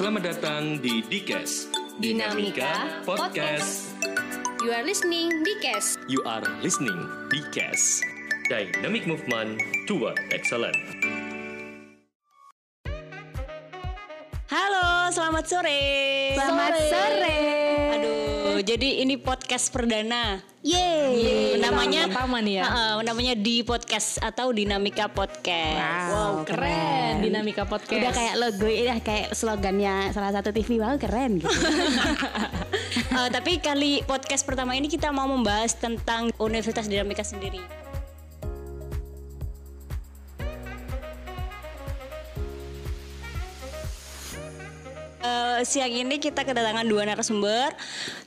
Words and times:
Selamat 0.00 0.32
datang 0.32 0.80
di 0.80 1.04
Dikes 1.04 1.68
Dinamika 2.00 3.04
Podcast. 3.04 3.92
You 4.64 4.72
are 4.72 4.80
listening 4.80 5.44
Dikes. 5.44 6.00
You 6.08 6.24
are 6.24 6.40
listening 6.64 6.96
Dikes 7.28 8.00
Dynamic 8.48 9.04
Movement 9.04 9.60
Toward 9.84 10.16
Excellence 10.32 10.80
Halo, 14.48 15.12
selamat 15.12 15.44
sore. 15.44 15.84
Selamat 16.32 16.72
sore. 16.80 17.36
Aduh, 17.36 17.59
jadi 18.60 19.04
ini 19.04 19.16
podcast 19.16 19.72
perdana. 19.72 20.40
Yeay. 20.60 21.56
namanya 21.56 22.04
pertama 22.12 22.44
nih 22.44 22.60
ya. 22.60 22.64
Heeh, 22.68 22.94
namanya 23.00 23.32
di 23.32 23.64
podcast 23.64 24.20
atau 24.20 24.52
Dinamika 24.52 25.08
Podcast. 25.08 26.12
Wow, 26.12 26.44
keren. 26.44 27.24
Dinamika 27.24 27.64
podcast. 27.64 27.96
Udah 27.96 28.12
kayak 28.12 28.34
logo, 28.36 28.68
udah 28.68 28.98
kayak 29.00 29.28
slogannya 29.32 30.12
salah 30.12 30.36
satu 30.36 30.52
TV 30.52 30.76
wow 30.84 30.96
keren 31.00 31.40
gitu. 31.40 31.48
Eh, 33.10 33.30
tapi 33.30 33.58
kali 33.62 34.02
podcast 34.02 34.42
pertama 34.42 34.74
ini 34.74 34.90
kita 34.90 35.14
mau 35.14 35.26
membahas 35.26 35.74
tentang 35.78 36.30
Universitas 36.42 36.90
Dinamika 36.90 37.22
sendiri. 37.22 37.89
Eh, 45.20 45.60
siang 45.68 45.92
ini 45.92 46.16
kita 46.16 46.48
kedatangan 46.48 46.88
dua 46.88 47.04
narasumber. 47.04 47.76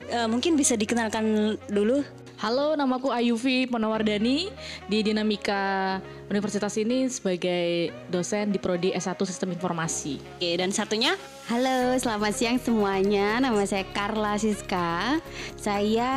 Eh, 0.06 0.28
mungkin 0.30 0.54
bisa 0.54 0.78
dikenalkan 0.78 1.58
dulu. 1.66 2.06
Halo, 2.38 2.74
namaku 2.74 3.14
Ayuvi 3.14 3.64
Ponawardani 3.70 4.50
di 4.90 4.98
Dinamika 5.00 5.96
Universitas 6.28 6.74
ini 6.76 7.06
sebagai 7.06 7.94
dosen 8.10 8.50
di 8.50 8.58
prodi 8.58 8.90
S1 8.90 9.16
Sistem 9.22 9.54
Informasi. 9.54 10.18
Oke, 10.38 10.58
dan 10.58 10.74
satunya 10.74 11.14
Halo, 11.44 11.92
selamat 12.00 12.32
siang 12.32 12.56
semuanya. 12.56 13.36
Nama 13.36 13.60
saya 13.68 13.84
Carla 13.92 14.34
Siska. 14.40 15.20
Saya 15.60 16.12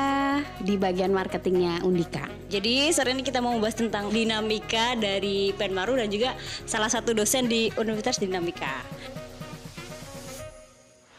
di 0.64 0.80
bagian 0.80 1.12
marketingnya 1.12 1.84
Undika. 1.84 2.32
Jadi 2.48 2.88
sore 2.96 3.12
ini 3.12 3.28
kita 3.28 3.44
mau 3.44 3.52
membahas 3.52 3.76
tentang 3.76 4.08
dinamika 4.08 4.96
dari 4.96 5.52
Penmaru 5.52 6.00
dan 6.00 6.08
juga 6.08 6.32
salah 6.64 6.88
satu 6.88 7.12
dosen 7.12 7.52
di 7.52 7.68
Universitas 7.76 8.24
Dinamika. 8.24 8.88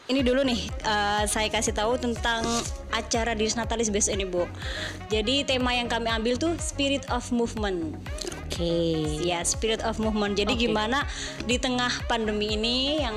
Ini 0.09 0.25
dulu 0.25 0.41
nih, 0.41 0.57
eh, 0.89 1.23
saya 1.29 1.53
kasih 1.53 1.69
tahu 1.69 2.01
tentang 2.01 2.41
acara 2.89 3.37
di 3.37 3.45
Natalis 3.53 3.93
Best 3.93 4.09
ini, 4.09 4.25
Bu. 4.25 4.49
Jadi 5.13 5.45
tema 5.45 5.69
yang 5.77 5.85
kami 5.85 6.09
ambil 6.09 6.33
tuh 6.33 6.57
Spirit 6.57 7.05
of 7.13 7.29
Movement. 7.29 7.93
Oke. 8.41 8.73
Ya, 9.21 9.45
Spirit 9.45 9.85
of 9.85 10.01
Movement. 10.01 10.33
Jadi 10.33 10.57
Oke. 10.57 10.65
gimana 10.65 11.05
di 11.45 11.61
tengah 11.61 11.93
pandemi 12.09 12.57
ini 12.57 13.05
yang 13.05 13.13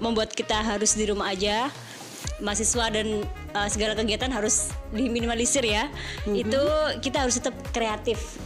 membuat 0.00 0.32
kita 0.32 0.64
harus 0.64 0.96
di 0.96 1.12
rumah 1.12 1.28
aja, 1.28 1.68
mahasiswa 2.40 2.88
dan 2.88 3.20
eh, 3.28 3.68
segala 3.68 3.92
kegiatan 3.92 4.32
harus 4.32 4.72
diminimalisir 4.96 5.68
ya. 5.68 5.92
Itu 6.24 6.64
kita 7.04 7.20
harus 7.20 7.36
tetap 7.36 7.52
kreatif 7.68 8.40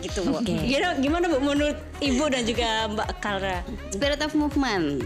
gitu. 0.00 0.24
Bu. 0.24 0.40
Oke. 0.40 0.56
Gimana, 0.56 0.96
gimana 1.04 1.24
Bu 1.28 1.36
menurut 1.44 1.76
Ibu 2.00 2.32
dan 2.32 2.48
juga 2.48 2.88
Mbak 2.96 3.08
Kalra? 3.20 3.60
Spirit 3.92 4.24
of 4.24 4.32
movement 4.32 5.04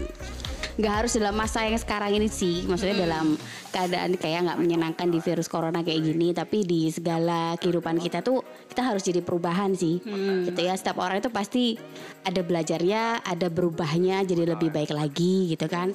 nggak 0.77 0.93
harus 1.03 1.11
dalam 1.15 1.33
masa 1.33 1.63
yang 1.63 1.75
sekarang 1.75 2.15
ini 2.15 2.27
sih. 2.27 2.63
Maksudnya 2.63 3.03
dalam 3.03 3.35
keadaan 3.71 4.15
kayak 4.15 4.47
nggak 4.47 4.59
menyenangkan 4.59 5.07
di 5.07 5.19
virus 5.19 5.47
corona 5.47 5.79
kayak 5.79 6.03
gini 6.03 6.31
tapi 6.31 6.63
di 6.63 6.91
segala 6.91 7.55
kehidupan 7.55 7.97
kita 7.97 8.19
tuh 8.19 8.43
kita 8.67 8.83
harus 8.83 9.01
jadi 9.01 9.19
perubahan 9.19 9.71
sih. 9.73 9.99
Gitu 10.47 10.59
ya 10.59 10.73
setiap 10.73 10.99
orang 10.99 11.19
itu 11.19 11.29
pasti 11.29 11.75
ada 12.23 12.39
belajarnya 12.39 13.25
ada 13.25 13.47
berubahnya 13.47 14.23
jadi 14.23 14.43
lebih 14.47 14.71
baik 14.71 14.91
lagi 14.91 15.51
gitu 15.51 15.67
kan. 15.67 15.91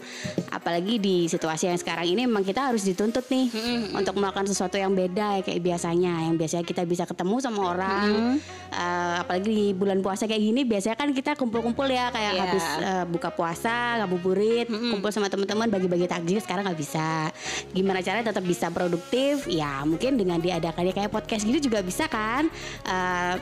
Apalagi 0.51 0.97
di 0.97 1.17
situasi 1.27 1.69
yang 1.69 1.79
sekarang 1.79 2.07
ini 2.07 2.25
memang 2.25 2.45
kita 2.45 2.69
harus 2.69 2.85
dituntut 2.85 3.25
nih 3.29 3.49
untuk 3.93 4.17
melakukan 4.17 4.47
sesuatu 4.47 4.77
yang 4.77 4.93
beda 4.93 5.41
kayak 5.41 5.61
biasanya. 5.61 6.29
Yang 6.29 6.37
biasanya 6.37 6.65
kita 6.65 6.83
bisa 6.85 7.05
ketemu 7.05 7.37
sama 7.41 7.61
orang 7.73 8.39
eh, 8.71 9.15
apalagi 9.21 9.49
di 9.49 9.67
bulan 9.73 10.01
puasa 10.01 10.25
kayak 10.25 10.43
gini 10.43 10.63
biasanya 10.63 10.97
kan 10.97 11.11
kita 11.11 11.33
kumpul-kumpul 11.35 11.87
ya 11.87 12.09
kayak 12.11 12.25
Iya. 12.27 12.43
habis 12.43 12.67
eh, 12.83 13.05
buka 13.07 13.31
puasa 13.31 14.03
ngabuburit 14.03 14.66
kumpul 14.67 15.11
sama 15.15 15.31
teman-teman 15.31 15.71
bagi-bagi 15.71 16.07
takjil 16.11 16.39
sekarang 16.43 16.67
nggak 16.67 16.81
bisa. 16.81 17.31
Gimana 17.73 18.03
caranya 18.03 18.35
tetap 18.35 18.45
bisa 18.45 18.69
produktif? 18.71 19.47
Ya 19.47 19.83
mungkin 19.87 20.19
dengan 20.19 20.43
diadakannya 20.43 20.93
kayak 20.93 21.11
podcast 21.11 21.47
gini 21.47 21.63
juga 21.63 21.81
bisa 21.81 22.11
kan? 22.11 22.51
Eh, 22.87 23.35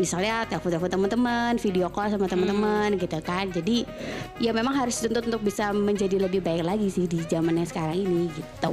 misalnya 0.00 0.48
telepon-telepon 0.48 0.90
teman-teman 0.90 1.52
video 1.60 1.92
call 1.92 2.08
sama 2.08 2.26
teman-teman 2.30 2.96
gitu 2.96 3.18
kan? 3.20 3.50
Jadi 3.52 3.84
ya 4.40 4.56
memang 4.56 4.72
harus 4.72 4.96
dituntut 5.00 5.28
untuk 5.28 5.42
bisa 5.44 5.70
menjadi 5.74 6.16
lebih 6.16 6.40
baik 6.40 6.64
lagi 6.64 6.88
sih 6.88 7.04
di 7.04 7.20
zaman 7.28 7.60
yang 7.60 7.68
sekarang 7.68 8.00
ini 8.00 8.32
gitu. 8.32 8.72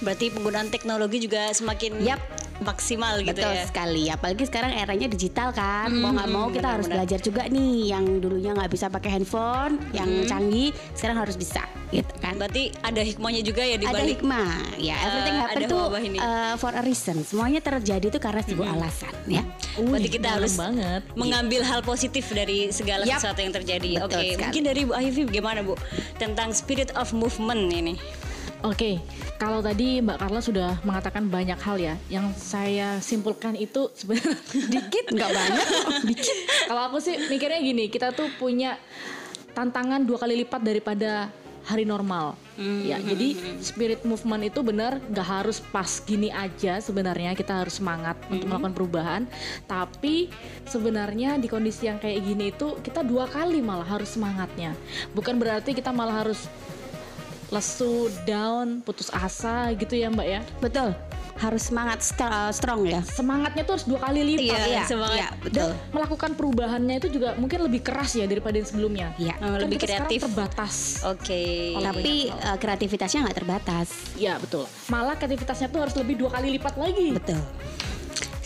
Berarti 0.00 0.32
penggunaan 0.32 0.72
teknologi 0.72 1.28
juga 1.28 1.52
semakin 1.52 2.00
Yap. 2.00 2.47
Maksimal 2.62 3.22
gitu 3.22 3.38
Betul 3.38 3.54
ya. 3.54 3.64
sekali, 3.66 4.04
apalagi 4.10 4.42
sekarang 4.46 4.72
eranya 4.74 5.06
digital 5.06 5.54
kan. 5.54 5.90
mau 5.94 6.10
nggak 6.14 6.30
mau 6.30 6.46
kita 6.50 6.68
harus 6.78 6.86
belajar 6.90 7.18
juga 7.22 7.46
nih, 7.46 7.94
yang 7.94 8.04
dulunya 8.18 8.54
nggak 8.54 8.70
bisa 8.70 8.86
pakai 8.90 9.18
handphone, 9.18 9.78
yang 9.94 10.26
canggih, 10.26 10.74
sekarang 10.94 11.22
harus 11.22 11.38
bisa, 11.38 11.62
gitu 11.94 12.10
kan. 12.18 12.34
Berarti 12.34 12.74
ada 12.82 13.02
hikmahnya 13.02 13.42
juga 13.46 13.62
ya 13.62 13.76
di 13.78 13.86
ada 13.86 14.02
hikmah, 14.02 14.78
ya 14.78 14.96
everything 15.06 15.36
eh, 15.36 15.42
happen 15.42 15.60
tuh 15.70 15.84
uh, 16.18 16.54
for 16.58 16.72
a 16.74 16.82
reason. 16.82 17.22
Semuanya 17.22 17.62
terjadi 17.62 18.10
itu 18.10 18.18
karena 18.18 18.42
sebuah 18.42 18.68
alasan, 18.74 19.14
ya. 19.30 19.42
Berarti 19.78 20.10
kita 20.10 20.28
harus 20.38 20.58
banget. 20.58 21.02
mengambil 21.14 21.62
hal 21.62 21.80
positif 21.86 22.26
dari 22.34 22.74
segala 22.74 23.06
Yap. 23.06 23.22
sesuatu 23.22 23.40
yang 23.42 23.54
terjadi. 23.54 24.02
Betul 24.02 24.06
Oke, 24.10 24.18
sekali. 24.34 24.42
mungkin 24.42 24.62
dari 24.66 24.80
Bu 24.82 24.92
Ahivi 24.98 25.22
bagaimana 25.26 25.60
Bu 25.62 25.74
tentang 26.18 26.50
spirit 26.50 26.90
of 26.98 27.14
movement 27.14 27.70
ini? 27.70 27.94
Oke, 28.66 28.98
kalau 29.38 29.62
tadi 29.62 30.02
Mbak 30.02 30.18
Carla 30.18 30.42
sudah 30.42 30.70
mengatakan 30.82 31.30
banyak 31.30 31.58
hal 31.62 31.76
ya, 31.78 31.94
yang 32.10 32.34
saya 32.34 32.98
simpulkan 32.98 33.54
itu 33.54 33.86
sebenarnya 33.94 34.34
Dikit 34.74 35.14
nggak 35.14 35.30
banyak, 35.30 35.66
dikit. 36.10 36.38
Kalau 36.66 36.82
aku 36.90 36.98
sih 36.98 37.14
mikirnya 37.30 37.62
gini, 37.62 37.86
kita 37.86 38.10
tuh 38.10 38.26
punya 38.34 38.74
tantangan 39.54 40.02
dua 40.02 40.18
kali 40.18 40.42
lipat 40.42 40.58
daripada 40.58 41.30
hari 41.68 41.84
normal. 41.84 42.34
Ya, 42.58 42.98
jadi 42.98 43.38
spirit 43.62 44.02
movement 44.02 44.50
itu 44.50 44.64
benar 44.66 44.98
nggak 45.06 45.28
harus 45.28 45.62
pas 45.62 46.02
gini 46.02 46.32
aja 46.32 46.82
sebenarnya 46.82 47.38
kita 47.38 47.62
harus 47.62 47.78
semangat 47.78 48.18
untuk 48.26 48.50
melakukan 48.50 48.74
perubahan. 48.74 49.22
Tapi 49.70 50.32
sebenarnya 50.66 51.38
di 51.38 51.46
kondisi 51.46 51.86
yang 51.86 52.02
kayak 52.02 52.24
gini 52.24 52.50
itu 52.50 52.74
kita 52.82 53.06
dua 53.06 53.30
kali 53.30 53.62
malah 53.62 53.86
harus 53.86 54.16
semangatnya. 54.16 54.74
Bukan 55.14 55.38
berarti 55.38 55.76
kita 55.76 55.94
malah 55.94 56.26
harus 56.26 56.50
lesu, 57.48 58.12
down, 58.28 58.84
putus 58.84 59.08
asa 59.08 59.72
gitu 59.72 59.96
ya 59.96 60.12
Mbak 60.12 60.26
ya. 60.28 60.40
Betul, 60.60 60.92
harus 61.40 61.70
semangat 61.70 62.04
str- 62.04 62.28
uh, 62.28 62.52
strong 62.52 62.84
ya. 62.84 63.00
Semangatnya 63.00 63.62
tuh 63.64 63.78
harus 63.78 63.86
dua 63.88 63.98
kali 64.04 64.20
lipat. 64.36 64.58
Iya, 64.68 64.82
semangat. 64.84 65.16
Iya, 65.16 65.28
betul. 65.40 65.70
Dan 65.72 65.94
melakukan 65.94 66.30
perubahannya 66.36 66.94
itu 67.00 67.08
juga 67.08 67.38
mungkin 67.40 67.64
lebih 67.64 67.80
keras 67.80 68.18
ya 68.18 68.26
daripada 68.28 68.58
yang 68.58 68.68
sebelumnya. 68.68 69.06
Iya. 69.16 69.34
Kan 69.40 69.64
lebih 69.64 69.78
kita 69.80 70.04
kreatif. 70.04 70.20
terbatas. 70.28 70.74
Oke. 71.08 71.42
Tapi 71.78 72.28
uh, 72.28 72.58
kreativitasnya 72.60 73.18
nggak 73.24 73.38
terbatas. 73.38 73.88
Iya 74.18 74.36
betul. 74.36 74.68
Malah 74.92 75.16
kreativitasnya 75.16 75.72
tuh 75.72 75.80
harus 75.88 75.94
lebih 75.96 76.20
dua 76.20 76.30
kali 76.34 76.58
lipat 76.58 76.74
lagi. 76.76 77.16
Betul. 77.16 77.40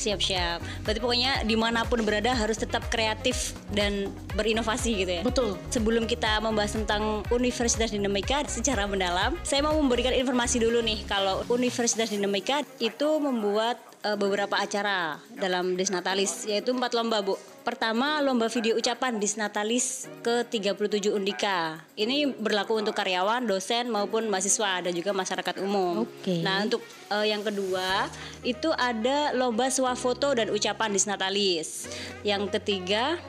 Siap-siap. 0.02 0.82
Berarti 0.82 0.98
pokoknya 0.98 1.46
di 1.46 1.54
mana 1.54 1.86
pun 1.86 2.02
berada 2.02 2.34
harus 2.34 2.58
tetap 2.58 2.90
kreatif 2.90 3.54
dan 3.70 4.10
berinovasi 4.34 5.06
gitu 5.06 5.12
ya. 5.18 5.22
Betul. 5.22 5.54
Sebelum 5.70 6.10
kita 6.10 6.42
membahas 6.42 6.74
tentang 6.74 7.22
Universitas 7.30 7.94
Dinamika 7.94 8.42
secara 8.50 8.90
mendalam, 8.90 9.38
saya 9.46 9.62
mau 9.62 9.78
memberikan 9.78 10.10
informasi 10.10 10.58
dulu 10.58 10.82
nih 10.82 11.06
kalau 11.06 11.46
Universitas 11.54 12.10
Dinamika 12.10 12.66
itu 12.82 13.22
membuat 13.22 13.78
eh, 14.02 14.18
beberapa 14.18 14.58
acara 14.58 15.22
dalam 15.38 15.78
Disnatalis 15.78 16.50
yaitu 16.50 16.74
empat 16.74 16.98
lomba 16.98 17.22
bu. 17.22 17.38
Pertama 17.62 18.18
lomba 18.18 18.50
video 18.50 18.74
ucapan 18.74 19.22
Disnatalis 19.22 20.10
ke 20.18 20.42
37 20.42 21.14
Undika. 21.14 21.78
Ini 21.94 22.34
berlaku 22.34 22.74
untuk 22.82 22.90
karyawan, 22.90 23.46
dosen 23.46 23.86
maupun 23.86 24.26
mahasiswa 24.26 24.82
dan 24.82 24.90
juga 24.90 25.14
masyarakat 25.14 25.62
umum. 25.62 26.02
Oke. 26.02 26.42
Nah 26.42 26.66
untuk 26.66 26.82
eh, 27.14 27.30
yang 27.30 27.46
kedua 27.46 28.10
itu 28.42 28.66
ada 28.74 29.30
lomba 29.38 29.70
swafoto 29.70 30.34
dan 30.34 30.50
ucapan 30.50 30.90
Disnatalis. 30.90 31.86
Yang 32.26 32.50
ketiga 32.58 33.22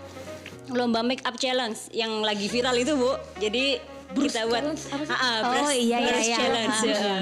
lomba 0.73 1.05
make 1.05 1.21
up 1.29 1.37
challenge 1.37 1.93
yang 1.93 2.25
lagi 2.25 2.49
viral 2.49 2.73
itu 2.73 2.97
bu. 2.97 3.13
Jadi 3.37 3.92
Bruce 4.13 4.31
kita 4.31 4.45
buat 4.45 4.63
apa 4.63 5.03
sih? 5.03 5.11
Ah, 5.11 5.39
Oh 5.59 5.69
iya 5.69 5.97
iya 5.99 6.17
iya. 6.19 6.37
challenge. 6.37 6.77
Ya. 6.85 7.15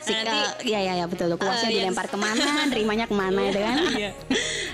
Si, 0.00 0.08
Nah, 0.08 0.20
nanti 0.22 0.38
uh, 0.38 0.50
iya 0.64 0.78
iya 0.80 0.92
iya 0.96 1.06
betul. 1.06 1.28
Kuasnya 1.34 1.52
Ah, 1.52 1.68
yang- 1.68 1.92
dilempar 1.92 2.06
ke 2.06 2.16
mana, 2.16 2.44
nerimanya 2.66 3.04
ke 3.04 3.14
mana 3.14 3.40
itu 3.44 3.60
kan. 3.60 3.76
Iya. 4.00 4.10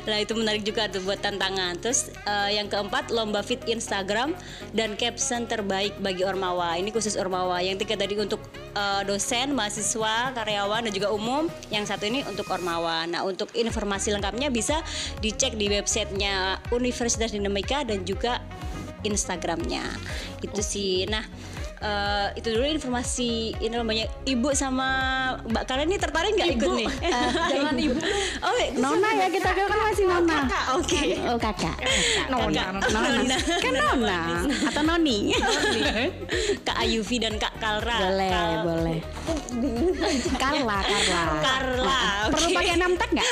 Nah 0.04 0.16
itu 0.18 0.32
menarik 0.32 0.62
juga 0.62 0.86
tuh 0.86 1.00
buat 1.00 1.18
tantangan. 1.18 1.74
Terus 1.78 2.00
eh, 2.14 2.54
yang 2.54 2.68
keempat 2.68 3.08
lomba 3.08 3.40
fit 3.40 3.58
Instagram 3.64 4.36
dan 4.70 4.94
caption 4.94 5.44
terbaik 5.44 5.96
bagi 5.98 6.22
Ormawa. 6.22 6.76
Ini 6.76 6.88
khusus 6.88 7.14
Ormawa. 7.14 7.58
Yang 7.58 7.82
tiga 7.82 7.98
tadi 7.98 8.14
untuk 8.14 8.38
eh, 8.72 9.02
dosen, 9.02 9.50
mahasiswa, 9.50 10.30
karyawan 10.32 10.86
dan 10.86 10.92
juga 10.92 11.08
umum. 11.08 11.50
Yang 11.68 11.90
satu 11.90 12.04
ini 12.04 12.22
untuk 12.22 12.46
Ormawa. 12.46 13.02
Nah 13.04 13.24
untuk 13.24 13.50
informasi 13.50 14.12
lengkapnya 14.12 14.48
bisa 14.48 14.78
dicek 15.18 15.54
di 15.54 15.66
websitenya 15.68 16.60
Universitas 16.70 17.32
Dinamika 17.32 17.82
dan 17.82 18.04
juga 18.04 18.38
Instagramnya. 19.02 19.82
Itu 20.40 20.60
sih. 20.60 21.04
Nah 21.04 21.24
eh, 21.84 22.26
itu 22.34 22.48
dulu 22.48 22.64
informasi 22.66 23.32
ini 23.54 23.70
namanya 23.70 24.08
ibu 24.24 24.48
sama 24.52 24.88
mbak 25.44 25.64
kalian 25.64 25.86
nih 25.86 26.00
tertarik 26.00 26.32
nggak 26.32 26.50
ikut 26.56 26.70
nih? 26.74 26.88
Jangan 27.52 27.76
ibu. 27.84 27.94
Oh, 28.40 28.52
wait, 28.54 28.72
Nona 28.74 29.08
ya 29.14 29.26
kita 29.28 29.52
kan 29.52 29.78
masih 29.82 30.04
Nona. 30.06 30.34
kakak, 30.40 30.64
oke. 30.74 31.00
Oh 31.26 31.38
kakak. 31.38 31.76
Nona. 32.26 32.62
Nona. 32.80 33.36
Kan 33.60 33.72
Nona 33.74 34.20
atau 34.64 34.82
Noni. 34.82 35.18
Kak 36.60 36.76
Ayuvi 36.80 37.16
dan 37.18 37.36
Kak 37.36 37.54
Kalra. 37.56 37.98
boleh, 38.00 38.30
Kal- 38.32 38.62
boleh. 38.64 38.98
Carla, 40.36 40.78
Carla. 40.82 41.22
Carla, 41.40 42.00
Perlu 42.28 42.46
oke. 42.46 42.56
pakai 42.56 42.74
name 42.74 42.96
tag 42.96 43.10
nggak? 43.12 43.30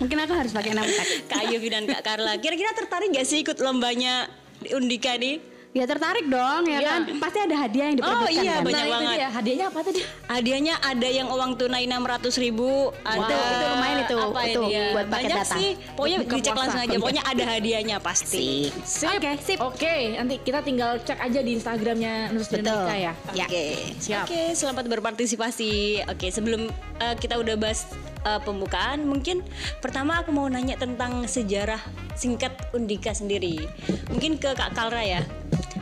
Mungkin 0.00 0.16
aku 0.18 0.32
harus 0.34 0.52
pakai 0.52 0.72
name 0.72 0.90
tag. 0.90 1.08
Kak 1.26 1.38
Ayuvi 1.44 1.68
dan 1.68 1.84
Kak 1.84 2.00
Carla. 2.00 2.32
Kira-kira 2.36 2.72
tertarik 2.72 3.12
nggak 3.12 3.26
sih 3.26 3.40
ikut 3.40 3.60
lombanya 3.60 4.24
Undika 4.70 5.14
nih? 5.14 5.52
Ya 5.74 5.90
tertarik 5.90 6.30
dong 6.30 6.70
ya 6.70 6.78
Iya. 6.78 6.86
kan. 6.86 7.00
Pasti 7.18 7.38
ada 7.42 7.56
hadiah 7.58 7.90
yang 7.90 7.96
diperebutkan 7.98 8.30
iya, 8.30 8.54
kan? 8.54 8.62
banyak 8.62 8.70
Nah, 8.70 8.86
itu 8.86 8.94
banget. 8.94 9.10
dia. 9.10 9.26
Hadiahnya 9.28 9.66
apa 9.66 9.78
tadi? 9.82 10.00
Hadiahnya 10.24 10.74
ada 10.78 11.08
yang 11.10 11.26
uang 11.26 11.50
tunai 11.58 11.84
600 11.84 12.38
ribu 12.38 12.70
ada 13.02 13.18
Itu- 13.18 13.34
itu 13.34 13.64
lumayan 13.66 13.98
itu, 13.98 14.16
apa 14.16 14.40
itu 14.46 14.62
ini 14.62 14.70
ya? 14.70 14.86
buat 14.94 15.06
paket 15.10 15.14
banyak 15.18 15.34
data. 15.34 15.54
sih 15.58 15.68
pokoknya 15.98 16.18
Buka 16.22 16.30
dicek 16.30 16.54
langsung 16.54 16.80
aja 16.80 16.94
pokoknya 16.94 17.22
ada 17.26 17.44
hadiahnya 17.50 17.96
pasti 17.98 18.70
Sip. 18.86 19.10
Oke, 19.10 19.30
sip. 19.42 19.58
Oke, 19.58 19.94
nanti 20.14 20.34
kita 20.38 20.62
tinggal 20.62 20.90
cek 21.02 21.18
aja 21.18 21.40
di 21.42 21.50
Instagramnya 21.52 22.30
Nurus 22.30 22.46
Betul. 22.46 22.86
Ya. 22.86 23.12
Ya. 23.34 23.44
Oke, 23.44 23.64
Siap. 23.98 24.30
Oke, 24.30 24.54
selamat 24.54 24.84
berpartisipasi. 24.86 26.06
Oke, 26.06 26.30
sebelum 26.30 26.70
eh, 27.02 27.14
kita 27.18 27.34
udah 27.34 27.58
bahas 27.58 27.90
eh, 28.22 28.40
pembukaan, 28.40 29.02
mungkin 29.02 29.42
pertama 29.82 30.22
aku 30.22 30.30
mau 30.30 30.46
nanya 30.46 30.78
tentang 30.78 31.26
sejarah 31.26 31.82
singkat 32.14 32.54
Undika 32.70 33.10
sendiri. 33.10 33.66
Mungkin 34.06 34.38
ke 34.38 34.54
Kak 34.54 34.70
Kalra 34.72 35.02
ya. 35.02 35.22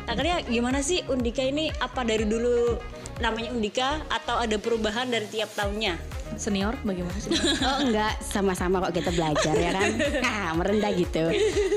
Kalra, 0.03 0.43
gimana 0.51 0.83
sih 0.83 1.07
Undika 1.07 1.47
ini? 1.47 1.71
Apa 1.79 2.03
dari 2.03 2.27
dulu 2.27 2.75
namanya 3.19 3.51
Undika 3.51 4.01
atau 4.09 4.39
ada 4.39 4.57
perubahan 4.57 5.07
dari 5.07 5.27
tiap 5.27 5.53
tahunnya? 5.53 5.99
Senior 6.33 6.73
bagaimana 6.81 7.13
sih? 7.15 7.29
Oh 7.63 7.79
enggak, 7.83 8.17
sama-sama 8.19 8.81
kok 8.81 8.97
kita 8.97 9.13
belajar 9.13 9.53
ya 9.53 9.71
kan. 9.71 9.91
Ah, 10.25 10.57
merendah 10.57 10.89
gitu. 10.93 11.29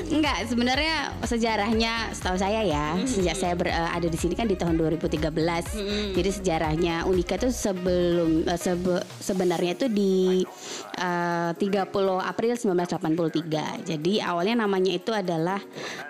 Enggak, 0.10 0.48
sebenarnya 0.48 0.96
sejarahnya 1.22 2.12
setahu 2.12 2.36
saya 2.36 2.64
ya, 2.64 2.96
sejak 3.04 3.36
saya 3.36 3.54
ber- 3.54 3.68
eh, 3.68 3.92
ada 3.92 4.08
di 4.08 4.16
sini 4.16 4.32
kan 4.32 4.48
di 4.48 4.56
tahun 4.56 4.80
2013. 4.80 5.76
Jadi 6.12 6.30
sejarahnya 6.32 7.04
Unika 7.04 7.36
itu 7.36 7.52
sebelum 7.52 8.44
eh, 8.44 8.56
sebe- 8.56 9.04
sebenarnya 9.18 9.76
itu 9.76 9.88
di 9.88 10.48
eh, 10.96 11.52
30 11.52 11.92
April 12.18 12.52
1983. 12.56 13.84
Jadi 13.86 14.14
awalnya 14.20 14.64
namanya 14.64 14.92
itu 14.94 15.12
adalah 15.12 15.60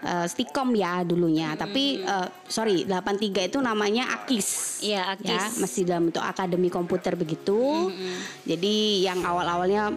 eh, 0.01 0.25
Stikom 0.25 0.73
ya 0.73 1.01
dulunya, 1.01 1.53
tapi 1.53 1.97
eh, 1.99 2.27
sorry 2.45 2.85
83 2.85 3.49
itu 3.49 3.57
namanya 3.57 4.13
Akis. 4.15 4.77
Iya, 4.81 5.14
Akis. 5.15 5.31
Ya, 5.31 5.43
masih 5.57 5.81
dalam 5.87 6.11
bentuk 6.11 6.23
akademi 6.23 6.67
komputer 6.67 7.15
begitu. 7.15 7.89
Jadi 8.43 9.07
yang 9.07 9.23
awal-awalnya 9.23 9.95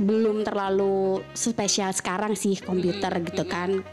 belum 0.00 0.48
terlalu 0.48 1.20
spesial 1.36 1.92
sekarang 1.92 2.32
sih 2.32 2.56
komputer 2.60 3.10
gitu 3.20 3.44
kan. 3.44 3.84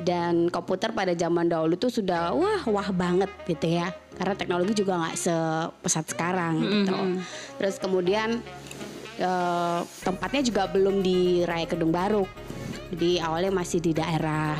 Dan 0.00 0.48
komputer 0.48 0.92
pada 0.96 1.12
zaman 1.12 1.48
dahulu 1.48 1.76
tuh 1.76 1.92
sudah 1.92 2.32
wah 2.32 2.64
wah 2.68 2.88
banget 2.92 3.28
gitu 3.44 3.80
ya. 3.80 3.92
Karena 4.16 4.36
teknologi 4.36 4.72
juga 4.76 5.00
nggak 5.00 5.16
sepesat 5.16 6.12
sekarang 6.12 6.64
gitu. 6.64 6.96
Terus 7.60 7.76
kemudian 7.80 8.40
eh, 9.20 9.80
tempatnya 10.04 10.40
juga 10.44 10.68
belum 10.68 11.04
di 11.04 11.44
Raya 11.44 11.68
Kedung 11.68 11.92
Baru. 11.92 12.24
Jadi 12.94 13.18
awalnya 13.18 13.50
masih 13.50 13.82
di 13.82 13.90
daerah, 13.90 14.54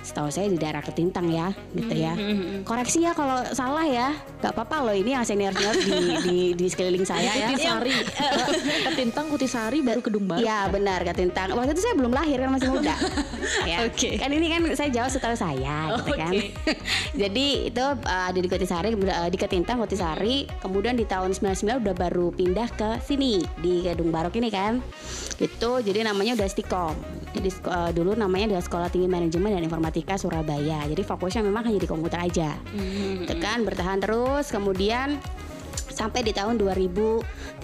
setahu 0.00 0.32
saya 0.32 0.48
di 0.48 0.56
daerah 0.56 0.80
Ketintang 0.80 1.28
ya, 1.28 1.52
gitu 1.76 1.94
ya. 1.94 2.16
Koreksi 2.64 3.04
ya 3.04 3.12
kalau 3.12 3.44
salah 3.52 3.84
ya, 3.84 4.16
nggak 4.40 4.52
apa-apa 4.56 4.76
loh 4.88 4.96
ini 4.96 5.12
yang 5.12 5.24
senior 5.26 5.50
senior 5.50 5.74
di, 5.76 5.98
di 6.24 6.38
di 6.54 6.66
sekeliling 6.70 7.04
saya 7.04 7.32
ya. 7.36 7.48
Kutisari. 7.52 7.92
Ketintang 8.90 9.26
Kutisari 9.28 9.78
baru 9.84 10.00
Kedung 10.00 10.24
Baru. 10.26 10.40
Iya 10.40 10.70
benar 10.70 11.04
Ketintang. 11.04 11.52
Waktu 11.52 11.72
itu 11.76 11.82
saya 11.82 11.94
belum 11.98 12.12
lahir 12.14 12.38
kan 12.40 12.50
masih 12.54 12.68
muda. 12.70 12.94
ya. 13.70 13.84
Oke. 13.84 14.16
Kan 14.16 14.30
ini 14.32 14.46
kan 14.48 14.60
saya 14.76 14.88
jauh 14.88 15.10
setahu 15.10 15.36
saya 15.36 15.96
gitu 16.00 16.12
kan. 16.16 16.32
Jadi 17.22 17.46
itu 17.72 17.84
uh, 17.84 18.24
ada 18.30 18.38
di 18.38 18.48
Kutisari 18.48 18.94
uh, 18.94 19.28
di 19.28 19.38
Ketintang 19.38 19.82
Kutisari. 19.82 20.46
Kemudian 20.60 20.94
di 20.96 21.04
tahun 21.04 21.34
99 21.34 21.82
udah 21.84 21.94
baru 21.94 22.32
pindah 22.32 22.68
ke 22.72 22.90
sini 23.04 23.42
di 23.60 23.84
Kedung 23.84 24.14
Barok 24.14 24.36
ini 24.38 24.48
kan. 24.48 24.78
Gitu. 25.36 25.70
Jadi 25.82 26.04
namanya 26.06 26.36
udah 26.36 26.48
Stikom. 26.48 26.94
Jadi 27.30 27.48
uh, 27.70 27.90
dulu 27.94 28.18
namanya 28.18 28.52
adalah 28.52 28.64
Sekolah 28.66 28.88
Tinggi 28.90 29.06
Manajemen 29.06 29.54
dan 29.54 29.62
Informatika 29.62 30.18
Surabaya. 30.18 30.84
Jadi 30.90 31.02
fokusnya 31.06 31.46
memang 31.46 31.70
hanya 31.70 31.78
di 31.78 31.88
komputer 31.88 32.18
aja. 32.18 32.58
Gitu 33.22 33.34
kan 33.38 33.62
bertahan 33.62 34.02
terus 34.02 34.50
kemudian 34.50 35.22
sampai 36.00 36.24
di 36.24 36.32
tahun 36.32 36.56
2013 36.56 37.60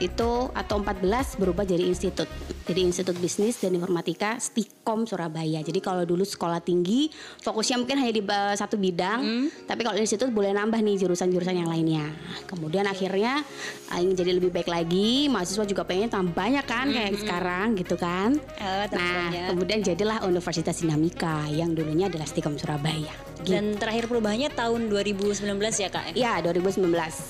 itu 0.00 0.30
atau 0.56 0.76
14 0.80 1.36
berubah 1.36 1.68
jadi 1.68 1.84
institut. 1.84 2.24
Jadi 2.64 2.80
Institut 2.88 3.18
Bisnis 3.20 3.60
dan 3.60 3.76
Informatika 3.76 4.40
Stikom 4.40 5.04
Surabaya. 5.04 5.60
Jadi 5.60 5.84
kalau 5.84 6.08
dulu 6.08 6.24
sekolah 6.24 6.64
tinggi 6.64 7.12
fokusnya 7.44 7.76
mungkin 7.76 8.00
hanya 8.00 8.12
di 8.14 8.22
uh, 8.24 8.56
satu 8.56 8.80
bidang, 8.80 9.50
tapi 9.68 9.84
kalau 9.84 10.00
institut 10.00 10.32
boleh 10.32 10.56
nambah 10.56 10.80
nih 10.80 10.96
jurusan-jurusan 11.04 11.60
yang 11.60 11.68
lainnya. 11.68 12.08
Kemudian 12.48 12.88
akhirnya 12.88 13.44
uh, 13.92 13.98
ingin 14.00 14.16
jadi 14.16 14.32
lebih 14.40 14.54
baik 14.54 14.72
lagi, 14.72 15.28
mahasiswa 15.28 15.68
juga 15.68 15.84
pengen 15.84 16.08
tambah 16.08 16.32
banyak 16.32 16.64
kan 16.64 16.88
kayak 16.88 17.20
sekarang 17.20 17.66
gitu 17.76 17.98
kan. 18.00 18.38
Oh, 18.62 18.84
nah, 18.96 19.52
kemudian 19.52 19.84
jadilah 19.84 20.24
Universitas 20.24 20.80
Dinamika 20.80 21.44
yang 21.52 21.76
dulunya 21.76 22.08
adalah 22.08 22.24
Stikom 22.24 22.56
Surabaya. 22.56 23.31
Gitu. 23.42 23.52
Dan 23.52 23.74
terakhir 23.74 24.06
perubahannya 24.06 24.50
tahun 24.50 24.86
2019 24.86 25.42
ya 25.76 25.88
kak? 25.88 26.14
Ya 26.14 26.38
2019 26.38 26.78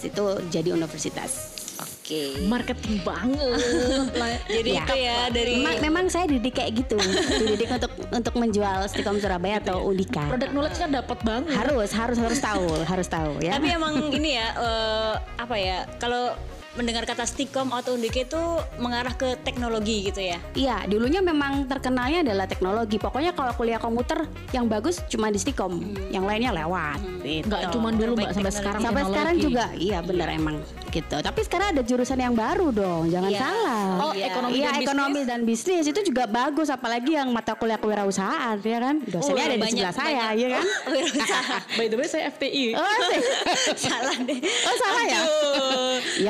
itu 0.05 0.25
jadi 0.49 0.69
universitas. 0.71 1.57
Oke. 1.81 2.45
Marketing 2.47 3.01
banget. 3.01 3.59
Jadi 4.55 4.71
Ya. 4.71 4.85
itu 4.85 4.95
ya 4.95 5.19
dari 5.33 5.55
Memang, 5.59 5.77
memang 5.81 6.05
saya 6.07 6.27
didik 6.29 6.55
kayak 6.55 6.79
gitu, 6.79 6.99
dididik 7.41 7.73
untuk 7.73 7.93
untuk 8.13 8.35
menjual 8.37 8.87
Stikom 8.87 9.19
Surabaya 9.19 9.59
atau 9.59 9.83
Undika. 9.83 10.29
Produk 10.29 10.51
knowledge-nya 10.53 11.03
dapat 11.03 11.19
banget. 11.25 11.55
Harus 11.57 11.91
harus 11.91 12.19
harus 12.21 12.39
tahu, 12.39 12.67
harus 12.85 13.09
tahu 13.09 13.39
ya. 13.41 13.57
Tapi 13.57 13.69
emang 13.73 13.95
ini 14.13 14.37
ya 14.37 14.47
eh, 14.53 15.15
apa 15.39 15.57
ya 15.57 15.89
kalau 15.97 16.37
mendengar 16.73 17.05
kata 17.05 17.23
Stikom 17.23 17.69
atau 17.71 17.93
Undika 17.93 18.23
itu 18.23 18.41
mengarah 18.77 19.13
ke 19.13 19.37
teknologi 19.39 20.09
gitu 20.09 20.21
ya. 20.21 20.39
Iya, 20.53 20.77
dulunya 20.87 21.21
memang 21.21 21.67
terkenalnya 21.67 22.23
adalah 22.23 22.47
teknologi. 22.47 22.97
Pokoknya 22.97 23.31
kalau 23.31 23.53
kuliah 23.53 23.77
komputer 23.77 24.25
yang 24.51 24.65
bagus 24.67 25.05
cuma 25.07 25.29
di 25.29 25.37
Stikom, 25.37 25.81
yang 26.09 26.23
lainnya 26.23 26.53
lewat. 26.55 26.97
Gitu. 27.23 27.45
Nggak 27.45 27.63
cuma 27.71 27.89
dulu 27.91 28.13
mbak 28.15 28.33
sampai 28.33 28.53
sekarang 28.53 28.81
Sampai 28.81 28.93
teknologi. 28.99 29.13
sekarang 29.13 29.35
juga, 29.39 29.65
iya 29.75 29.99
benar 30.01 30.29
emang 30.31 30.57
gitu. 30.89 31.17
Tapi 31.19 31.41
sekarang 31.43 31.67
ada 31.71 31.83
jurusan 31.83 32.19
yang 32.19 32.33
baru 32.33 32.69
dong, 32.69 33.03
jangan 33.07 33.31
Iya. 33.31 33.41
salah. 33.43 33.87
Oh, 33.99 34.13
Iya. 34.13 34.25
ekonomi 34.29 34.53
Iya 34.53 34.61
dan 34.63 34.73
bisnis. 34.73 34.85
ekonomi 34.85 35.21
dan 35.23 35.41
bisnis 35.43 35.85
itu 35.87 36.01
juga 36.03 36.25
bagus 36.27 36.69
apalagi 36.69 37.11
yang 37.13 37.29
mata 37.29 37.53
kuliah 37.53 37.77
kewirausahaan 37.77 38.57
ya 38.59 38.79
kan 38.79 38.97
dosennya 39.03 39.21
Oh, 39.39 39.47
ada 39.47 39.55
di 39.55 39.63
banyak- 39.63 39.77
sebelah 39.79 39.95
saya 39.95 40.23
banyak. 40.27 40.35
ya 40.35 40.49
kan 40.51 40.65
Wirausaha. 40.89 41.57
By 41.75 41.87
the 41.87 41.97
way 41.97 42.07
saya 42.07 42.25
FTI. 42.29 42.65
oh, 42.75 42.85
sih. 43.07 43.21
Salah 43.79 44.17
deh. 44.19 44.39
oh 44.41 44.77
salah 44.79 45.05
ya 45.07 45.19
Aduh. 45.19 45.31
ya 45.63 45.72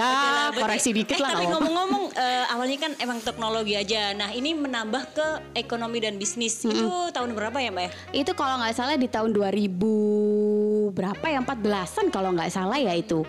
Oke 0.01 0.29
lah, 0.29 0.49
berarti- 0.49 0.63
koreksi 0.63 0.91
dikit 0.93 1.17
eh, 1.17 1.23
lah 1.23 1.31
Tapi 1.35 1.47
ngomong-ngomong 1.51 2.05
eh, 2.15 2.45
awalnya 2.49 2.79
kan 2.81 2.93
emang 2.97 3.19
teknologi 3.21 3.75
aja. 3.75 4.13
Nah 4.13 4.31
ini 4.31 4.55
menambah 4.55 5.03
ke 5.13 5.27
ekonomi 5.55 5.99
dan 5.99 6.17
bisnis. 6.17 6.63
Itu 6.63 7.11
tahun 7.11 7.37
berapa 7.37 7.57
ya 7.59 7.71
mbak 7.71 7.85
ya? 7.85 7.91
itu 8.13 8.33
kalau 8.33 8.61
nggak 8.61 8.75
salah 8.75 8.97
di 8.97 9.09
tahun 9.09 9.33
2000 9.33 10.93
berapa 10.93 11.27
ya? 11.27 11.41
14an 11.41 12.07
kalau 12.09 12.31
nggak 12.33 12.53
salah 12.53 12.77
ya 12.77 12.93
itu 12.93 13.25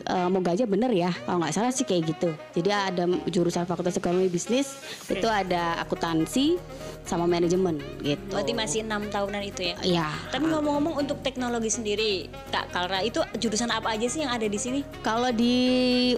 Eh, 0.00 0.28
moga 0.32 0.56
aja 0.56 0.64
bener 0.64 0.88
ya 0.96 1.12
kalau 1.28 1.44
nggak 1.44 1.52
salah 1.52 1.72
sih 1.74 1.84
kayak 1.84 2.16
gitu 2.16 2.32
jadi 2.56 2.92
ada 2.92 3.04
jurusan 3.28 3.68
fakultas 3.68 4.00
ekonomi 4.00 4.32
bisnis 4.32 4.80
itu 5.12 5.28
ada 5.28 5.76
akuntansi 5.84 6.56
sama 7.04 7.24
manajemen 7.24 7.80
gitu 8.04 8.20
Berarti 8.32 8.52
masih 8.54 8.78
enam 8.86 9.08
tahunan 9.08 9.42
itu 9.44 9.72
ya? 9.72 9.76
ya 9.82 10.08
Tapi 10.30 10.46
ngomong-ngomong 10.46 11.00
untuk 11.00 11.18
teknologi 11.24 11.72
sendiri, 11.72 12.28
Kak 12.52 12.70
Kalra 12.70 13.00
itu 13.02 13.24
jurusan 13.40 13.72
apa 13.72 13.96
aja 13.96 14.06
sih 14.06 14.22
yang 14.22 14.30
ada 14.30 14.46
di 14.46 14.58
sini? 14.60 14.80
Kalau 15.00 15.32
di 15.32 15.56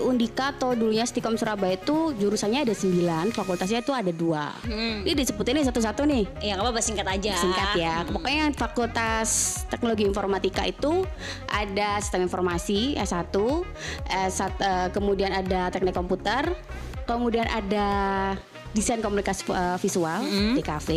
Undika 0.02 0.52
atau 0.52 0.74
dulunya 0.74 1.06
Stikom 1.06 1.38
Surabaya 1.38 1.78
itu 1.78 2.12
jurusannya 2.18 2.66
ada 2.66 2.74
9, 2.74 3.32
fakultasnya 3.32 3.80
itu 3.80 3.92
ada 3.94 4.12
dua. 4.12 4.52
Hmm. 4.66 5.06
Ini 5.06 5.14
disebutin 5.16 5.62
nih 5.62 5.66
satu-satu 5.70 6.02
nih. 6.04 6.24
Ya 6.44 6.58
apa-apa 6.58 6.82
singkat 6.82 7.06
aja. 7.08 7.32
Singkat 7.38 7.68
ya. 7.78 7.94
Pokoknya 8.10 8.38
yang 8.50 8.54
fakultas 8.54 9.62
teknologi 9.70 10.04
informatika 10.04 10.66
itu 10.66 11.06
ada 11.48 12.02
sistem 12.02 12.26
informasi 12.26 12.98
S1, 12.98 13.32
S1 14.08 14.58
eh, 14.60 14.88
kemudian 14.92 15.32
ada 15.32 15.68
teknik 15.72 15.96
komputer, 15.96 16.44
kemudian 17.04 17.48
ada 17.48 17.88
desain 18.72 18.98
komunikasi 18.98 19.48
uh, 19.48 19.76
visual 19.76 20.20
DKV. 20.56 20.88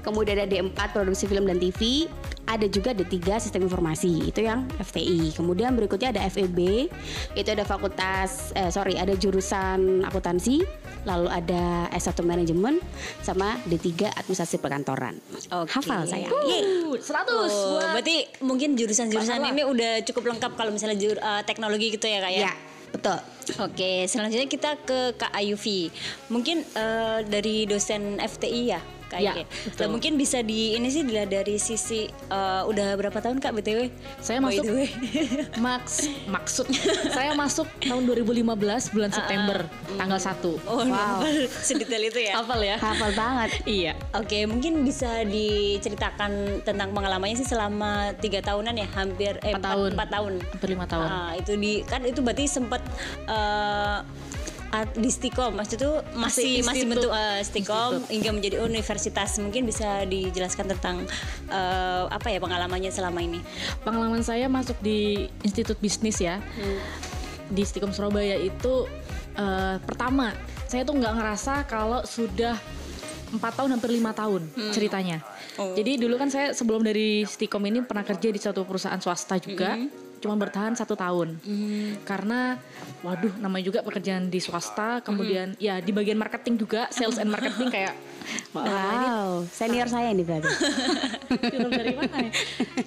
Kemudian 0.00 0.36
ada 0.36 0.48
D4 0.48 0.74
produksi 0.90 1.24
film 1.24 1.44
dan 1.44 1.56
TV. 1.56 2.10
Ada 2.44 2.68
juga 2.68 2.92
D3 2.92 3.16
sistem 3.40 3.64
informasi 3.64 4.28
itu 4.28 4.44
yang 4.44 4.68
FTI. 4.76 5.32
Kemudian 5.32 5.72
berikutnya 5.72 6.12
ada 6.12 6.20
FEB 6.28 6.92
itu 7.32 7.48
ada 7.48 7.64
fakultas 7.64 8.52
eh 8.52 8.68
sorry 8.68 8.94
ada 8.94 9.14
jurusan 9.14 10.04
akuntansi. 10.04 10.60
Lalu 11.04 11.28
ada 11.28 11.62
S1 11.90 12.20
manajemen 12.20 12.80
sama 13.20 13.56
D3 13.64 14.12
administrasi 14.14 14.56
perkantoran. 14.56 15.16
Oke. 15.54 15.72
Hafal 15.72 16.04
saya. 16.04 16.28
Uh, 16.28 16.92
100 16.94 17.32
Oh, 17.34 17.80
berarti 17.90 18.28
mungkin 18.40 18.72
jurusan-jurusan 18.74 19.40
ini 19.42 19.64
udah 19.64 20.04
cukup 20.04 20.28
lengkap 20.30 20.52
kalau 20.54 20.70
misalnya 20.70 20.96
jur- 20.96 21.18
eh, 21.18 21.42
teknologi 21.44 21.90
gitu 21.90 22.04
ya 22.04 22.20
kak 22.20 22.32
ya? 22.32 22.40
Ya, 22.48 22.52
betul. 22.94 23.18
Oke, 23.60 24.08
selanjutnya 24.08 24.48
kita 24.48 24.78
ke 24.86 25.18
Kak 25.18 25.34
Ayuvi. 25.34 25.92
Mungkin 26.32 26.64
eh, 26.64 27.18
dari 27.26 27.66
dosen 27.68 28.16
FTI 28.22 28.62
ya, 28.72 28.80
Kak 29.14 29.22
Ya, 29.22 29.30
Ayuvi. 29.30 29.44
betul. 29.46 29.78
Nah, 29.78 29.88
mungkin 29.88 30.12
bisa 30.16 30.38
di 30.42 30.74
ini 30.74 30.88
sih 30.90 31.02
dilihat 31.02 31.30
dari 31.30 31.54
sisi 31.56 32.04
eh, 32.10 32.62
udah 32.64 32.98
berapa 32.98 33.14
tahun 33.16 33.38
Kak 33.38 33.52
BTW? 33.54 33.78
Saya 34.18 34.42
masuk. 34.42 34.64
Max 35.64 36.10
maksud 36.26 36.66
saya 37.16 37.30
masuk 37.32 37.70
tahun 37.78 38.02
2015 38.04 38.42
bulan 38.90 39.10
September 39.10 39.58
tanggal 39.94 40.18
1. 40.18 40.66
Oh, 40.66 40.82
wow. 40.82 41.22
sedetail 41.66 42.02
itu 42.04 42.20
ya. 42.20 42.34
Hafal 42.36 42.60
ya? 42.60 42.76
Hafal 42.76 43.10
banget. 43.14 43.50
Iya. 43.64 43.92
Oke, 44.12 44.42
mungkin 44.44 44.82
bisa 44.82 45.22
diceritakan 45.24 46.30
tentang 46.62 46.90
pengalamannya 46.90 47.36
sih 47.36 47.46
selama 47.46 48.12
tiga 48.18 48.42
tahunan 48.42 48.74
ya, 48.74 48.88
hampir 48.92 49.38
eh, 49.40 49.54
Empat 49.54 49.62
tahun. 49.70 49.90
empat 49.94 50.08
tahun. 50.10 50.32
Hampir 50.42 50.68
lima 50.68 50.86
tahun. 50.86 51.06
Ah, 51.06 51.32
itu 51.36 51.52
di 51.54 51.72
kan 51.84 52.02
itu 52.02 52.18
berarti 52.18 52.44
sempat 52.46 52.82
eh, 53.26 53.98
at- 54.02 54.33
di 54.82 55.10
Stikom, 55.12 55.54
maksud 55.54 55.78
itu 55.78 55.92
masih 56.18 56.18
Masih 56.18 56.66
masih 56.66 56.84
bentuk 56.90 57.12
eh, 57.14 57.40
Stikom 57.46 58.02
hingga 58.10 58.30
menjadi 58.34 58.56
universitas. 58.58 59.38
Mungkin 59.38 59.70
bisa 59.70 60.02
dijelaskan 60.02 60.74
tentang 60.74 61.06
eh, 61.46 62.04
apa 62.10 62.26
ya 62.26 62.42
pengalamannya 62.42 62.90
selama 62.90 63.22
ini. 63.22 63.38
Pengalaman 63.86 64.26
saya 64.26 64.50
masuk 64.50 64.74
di 64.82 65.30
Institut 65.46 65.78
Bisnis 65.78 66.18
ya. 66.18 66.42
Di 67.46 67.62
Stikom 67.62 67.94
Surabaya 67.94 68.34
itu 68.40 68.90
eh, 69.38 69.76
pertama 69.78 70.34
saya 70.66 70.82
tuh 70.82 70.98
nggak 70.98 71.14
ngerasa 71.22 71.54
kalau 71.70 72.02
sudah 72.02 72.58
empat 73.30 73.52
tahun 73.58 73.78
hampir 73.78 73.90
lima 73.94 74.14
tahun 74.14 74.46
ceritanya. 74.70 75.22
Jadi 75.54 76.02
dulu 76.02 76.18
kan 76.18 76.30
saya 76.30 76.50
sebelum 76.54 76.82
dari 76.82 77.22
Stikom 77.26 77.62
ini 77.66 77.82
pernah 77.86 78.02
kerja 78.02 78.30
di 78.30 78.38
suatu 78.42 78.66
perusahaan 78.66 78.98
swasta 78.98 79.38
juga. 79.38 79.78
Cuma 80.24 80.40
bertahan 80.40 80.72
satu 80.72 80.96
tahun 80.96 81.36
karena, 82.08 82.56
waduh, 83.04 83.28
namanya 83.44 83.68
juga 83.68 83.84
pekerjaan 83.84 84.32
di 84.32 84.40
swasta. 84.40 85.04
Kemudian 85.04 85.52
ya 85.60 85.84
di 85.84 85.92
bagian 85.92 86.16
marketing 86.16 86.56
juga, 86.56 86.88
sales 86.88 87.20
and 87.20 87.28
marketing 87.28 87.68
kayak, 87.68 87.92
wah, 88.56 88.64
ini 88.64 89.04
Wow, 89.04 89.32
senior 89.52 89.84
saya 89.84 90.16
ini 90.16 90.24
berarti. 90.24 90.48
dari 91.76 91.92
mana 91.92 92.16
ya? 92.24 92.32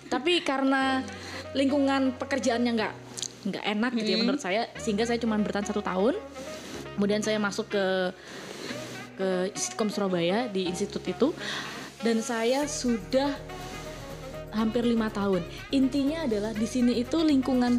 Tapi 0.09 0.41
karena 0.41 1.05
lingkungan 1.53 2.17
pekerjaannya 2.17 2.71
nggak 2.73 2.93
nggak 3.53 3.63
enak 3.77 3.91
gitu 4.01 4.09
ya 4.09 4.17
menurut 4.17 4.41
saya, 4.41 4.65
sehingga 4.81 5.05
saya 5.05 5.21
cuma 5.21 5.37
bertahan 5.37 5.69
satu 5.69 5.85
tahun. 5.85 6.17
Kemudian 6.97 7.21
saya 7.21 7.37
masuk 7.37 7.69
ke 7.69 7.85
ke 9.13 9.29
Sitkom 9.53 9.93
Surabaya 9.93 10.49
di 10.49 10.65
institut 10.65 11.05
itu, 11.05 11.37
dan 12.01 12.17
saya 12.25 12.65
sudah 12.65 13.29
hampir 14.57 14.81
lima 14.83 15.13
tahun. 15.13 15.45
Intinya 15.69 16.25
adalah 16.25 16.51
di 16.57 16.65
sini 16.65 16.97
itu 16.97 17.21
lingkungan 17.21 17.77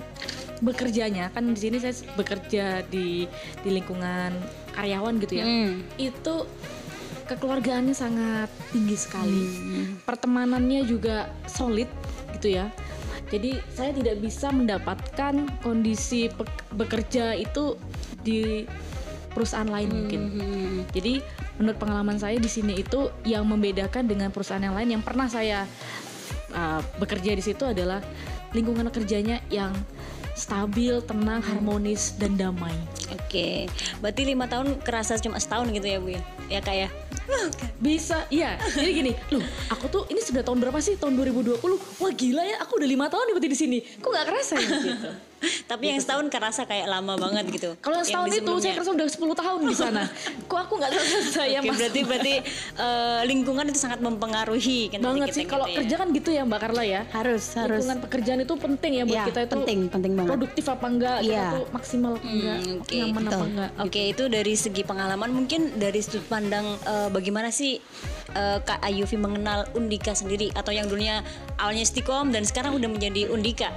bekerjanya 0.58 1.30
kan 1.30 1.54
di 1.54 1.58
sini 1.58 1.78
saya 1.78 1.94
bekerja 2.18 2.82
di 2.86 3.26
di 3.62 3.70
lingkungan 3.70 4.34
karyawan 4.78 5.18
gitu 5.22 5.34
ya. 5.42 5.46
Itu 5.98 6.46
kekeluargaannya 7.28 7.94
sangat 7.94 8.48
tinggi 8.72 8.96
sekali. 8.96 9.44
Pertemanannya 10.06 10.86
juga 10.86 11.28
solid 11.50 11.90
gitu 12.38 12.56
ya. 12.56 12.70
Jadi 13.28 13.60
saya 13.68 13.92
tidak 13.92 14.24
bisa 14.24 14.48
mendapatkan 14.48 15.34
kondisi 15.60 16.32
bekerja 16.72 17.36
itu 17.36 17.76
di 18.24 18.64
perusahaan 19.36 19.68
lain 19.68 19.92
mungkin. 19.92 20.20
Jadi 20.96 21.20
menurut 21.60 21.76
pengalaman 21.76 22.16
saya 22.16 22.40
di 22.40 22.48
sini 22.48 22.80
itu 22.80 23.12
yang 23.28 23.44
membedakan 23.44 24.08
dengan 24.08 24.32
perusahaan 24.32 24.62
yang 24.62 24.72
lain 24.72 24.98
yang 24.98 25.04
pernah 25.04 25.28
saya 25.28 25.68
uh, 26.54 26.80
bekerja 27.00 27.34
di 27.34 27.42
situ 27.44 27.64
adalah 27.64 28.00
lingkungan 28.56 28.88
kerjanya 28.88 29.42
yang 29.52 29.72
stabil, 30.38 31.02
tenang, 31.02 31.42
harmonis 31.42 32.14
dan 32.14 32.38
damai. 32.38 32.72
Oke, 33.10 33.66
berarti 33.98 34.22
lima 34.22 34.46
tahun 34.46 34.78
kerasa 34.78 35.18
cuma 35.18 35.42
setahun 35.42 35.66
gitu 35.74 35.86
ya 35.90 35.98
bu 35.98 36.14
ya? 36.14 36.22
Ya 36.46 36.60
kak 36.62 36.76
ya? 36.78 36.88
Bisa, 37.82 38.24
iya. 38.30 38.56
Jadi 38.72 38.90
gini, 38.94 39.12
loh, 39.34 39.42
aku 39.68 39.90
tuh 39.90 40.02
ini 40.08 40.22
sudah 40.22 40.46
tahun 40.46 40.62
berapa 40.62 40.78
sih? 40.78 40.94
Tahun 40.96 41.12
2020. 41.12 41.58
Wah 42.00 42.12
gila 42.14 42.42
ya, 42.46 42.56
aku 42.62 42.78
udah 42.78 42.88
lima 42.88 43.10
tahun 43.10 43.34
berarti 43.34 43.50
di 43.50 43.58
sini. 43.58 43.78
Kok 43.98 44.08
nggak 44.08 44.26
kerasa 44.30 44.54
ya 44.56 44.68
gitu? 44.78 45.10
Tapi 45.38 45.84
yang 45.88 45.98
setahun 45.98 46.26
kerasa 46.28 46.64
kayak 46.64 46.86
lama 46.86 47.14
banget 47.14 47.44
gitu. 47.50 47.70
Kalau 47.78 48.00
setahun 48.00 48.30
itu 48.32 48.52
saya 48.58 48.72
kerasa 48.74 48.90
udah 48.90 49.06
10 49.06 49.18
tahun 49.34 49.60
di 49.64 49.76
sana. 49.76 50.02
Kok 50.50 50.58
aku 50.58 50.72
nggak 50.76 50.90
kerasa 50.90 51.42
ya 51.44 51.60
mas? 51.60 51.76
berarti 51.76 52.00
berarti 52.02 52.34
eh, 52.76 53.20
lingkungan 53.24 53.64
itu 53.66 53.78
sangat 53.78 54.00
mempengaruhi 54.00 54.90
kan 54.90 54.98
banget 55.00 55.30
kita 55.30 55.36
sih. 55.36 55.44
Kalau 55.44 55.64
gitu 55.64 55.72
ya. 55.72 55.78
kerja 55.78 55.94
kan 55.96 56.08
gitu 56.10 56.30
ya 56.30 56.42
Mbak 56.42 56.58
Carla 56.58 56.82
ya. 56.82 57.02
Harus, 57.10 57.44
harus. 57.54 57.78
Lingkungan 57.78 57.98
pekerjaan 58.02 58.38
itu 58.40 58.54
penting 58.54 58.92
ya 58.92 59.02
buat 59.04 59.14
Iya, 59.14 59.24
kita 59.26 59.40
itu. 59.40 59.52
penting, 59.54 59.78
penting 59.88 60.12
banget. 60.14 60.30
Produktif 60.34 60.64
apa 60.66 60.86
enggak? 60.86 61.18
Kita 61.20 61.30
Iya. 61.30 61.46
tuh 61.52 61.64
maksimal 61.70 62.12
apa 62.14 62.26
enggak? 62.26 62.56
Hmm, 62.58 62.80
oke, 62.80 62.96
nyaman 62.96 63.12
apa 63.12 63.22
betul. 63.30 63.46
enggak? 63.46 63.70
Oke, 63.80 64.00
itu 64.08 64.24
dari 64.26 64.54
segi 64.54 64.82
pengalaman 64.82 65.30
mungkin 65.30 65.60
dari 65.76 66.00
sudut 66.00 66.24
pandang 66.26 66.66
eh, 66.80 67.08
bagaimana 67.08 67.48
sih 67.48 67.78
eh, 68.32 68.58
Kak 68.58 68.80
Ayuvi 68.80 69.16
mengenal 69.16 69.68
Undika 69.72 70.12
sendiri 70.12 70.50
atau 70.52 70.70
yang 70.70 70.86
dulunya 70.86 71.22
awalnya 71.56 71.84
Stikom 71.84 72.30
dan 72.30 72.42
sekarang 72.42 72.74
udah 72.74 72.88
menjadi 72.88 73.28
Undika. 73.28 73.70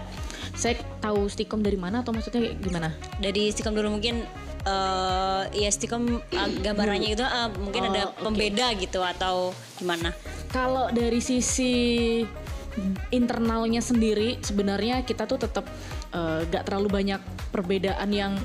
Saya 0.62 0.78
tahu 1.02 1.26
Stikom 1.26 1.66
dari 1.66 1.74
mana 1.74 2.06
atau 2.06 2.14
maksudnya 2.14 2.54
gimana? 2.62 2.94
Dari 3.18 3.50
Stikom 3.50 3.74
dulu 3.74 3.98
mungkin 3.98 4.22
eh 4.62 5.44
ya 5.58 5.70
Stikom 5.74 6.22
eh, 6.22 6.50
gambarannya 6.62 7.18
itu 7.18 7.26
eh, 7.26 7.50
mungkin 7.58 7.82
Oh, 7.82 7.90
ada 7.90 8.04
pembeda 8.22 8.70
gitu 8.78 9.02
atau 9.02 9.58
gimana? 9.82 10.14
Kalau 10.54 10.94
dari 10.94 11.18
sisi 11.18 11.74
internalnya 13.10 13.82
sendiri 13.82 14.38
sebenarnya 14.46 15.02
kita 15.02 15.26
tuh 15.26 15.42
tetap 15.42 15.66
eh, 16.14 16.46
gak 16.46 16.70
terlalu 16.70 16.94
banyak 16.94 17.22
perbedaan 17.50 18.10
yang 18.14 18.38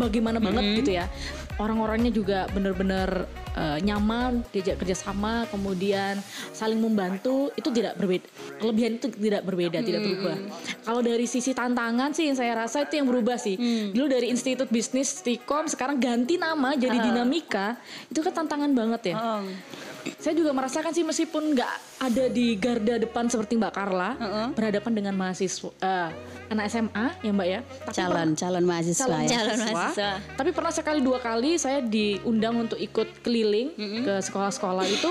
bagaimana 0.00 0.40
banget 0.40 0.80
gitu 0.80 0.96
ya. 0.96 1.12
Orang-orangnya 1.60 2.08
juga 2.08 2.48
bener-bener 2.56 3.28
eh, 3.58 3.78
nyaman, 3.82 4.46
diajak 4.54 4.78
kerjasama, 4.78 5.50
kemudian 5.50 6.22
saling 6.54 6.78
membantu 6.78 7.50
itu 7.58 7.68
tidak 7.74 7.98
berbeda. 7.98 8.26
Kelebihan 8.62 8.92
itu 9.02 9.06
tidak 9.10 9.42
berbeda, 9.42 9.78
tidak 9.82 10.00
berubah. 10.06 10.36
Kalau 10.86 11.00
dari 11.02 11.26
sisi 11.26 11.50
tantangan 11.50 12.14
sih 12.14 12.30
yang 12.30 12.38
saya 12.38 12.54
rasa 12.54 12.86
itu 12.86 13.02
yang 13.02 13.10
berubah 13.10 13.34
sih. 13.34 13.58
Dulu 13.90 14.06
dari 14.06 14.30
Institut 14.30 14.70
Bisnis 14.70 15.20
Stikom 15.20 15.66
sekarang 15.66 15.98
ganti 15.98 16.38
nama 16.38 16.78
jadi 16.78 16.98
Dinamika, 17.02 17.74
itu 18.06 18.22
kan 18.22 18.32
tantangan 18.44 18.70
banget 18.70 19.12
ya 19.12 19.16
Oh, 19.18 19.42
saya 20.16 20.32
juga 20.32 20.50
merasakan 20.50 20.90
sih 20.90 21.02
meskipun 21.02 21.52
nggak 21.52 21.72
ada 22.00 22.24
di 22.28 22.54
garda 22.54 22.96
depan 22.96 23.26
seperti 23.26 23.54
Mbak 23.54 23.72
Carla 23.72 24.10
berhadapan 24.50 24.92
dengan 24.94 25.14
mahasiswa 25.14 25.70
eh, 25.76 26.08
anak 26.48 26.64
SMA 26.66 27.06
ya 27.18 27.30
Mbak 27.30 27.48
ya 27.48 27.60
tapi 27.82 27.96
calon 27.96 28.28
calon 28.32 28.64
mahasiswa 28.64 29.04
calon 29.04 29.22
ya. 29.22 29.30
Calon 29.36 29.58
mahasiswa. 29.68 30.10
tapi 30.34 30.50
pernah 30.50 30.70
sekali 30.70 31.00
dua 31.00 31.18
kali 31.18 31.56
saya 31.56 31.78
diundang 31.80 32.56
untuk 32.58 32.78
ikut 32.78 33.20
keliling 33.20 33.74
ke 33.76 34.14
sekolah-sekolah 34.20 34.84
itu 34.84 35.10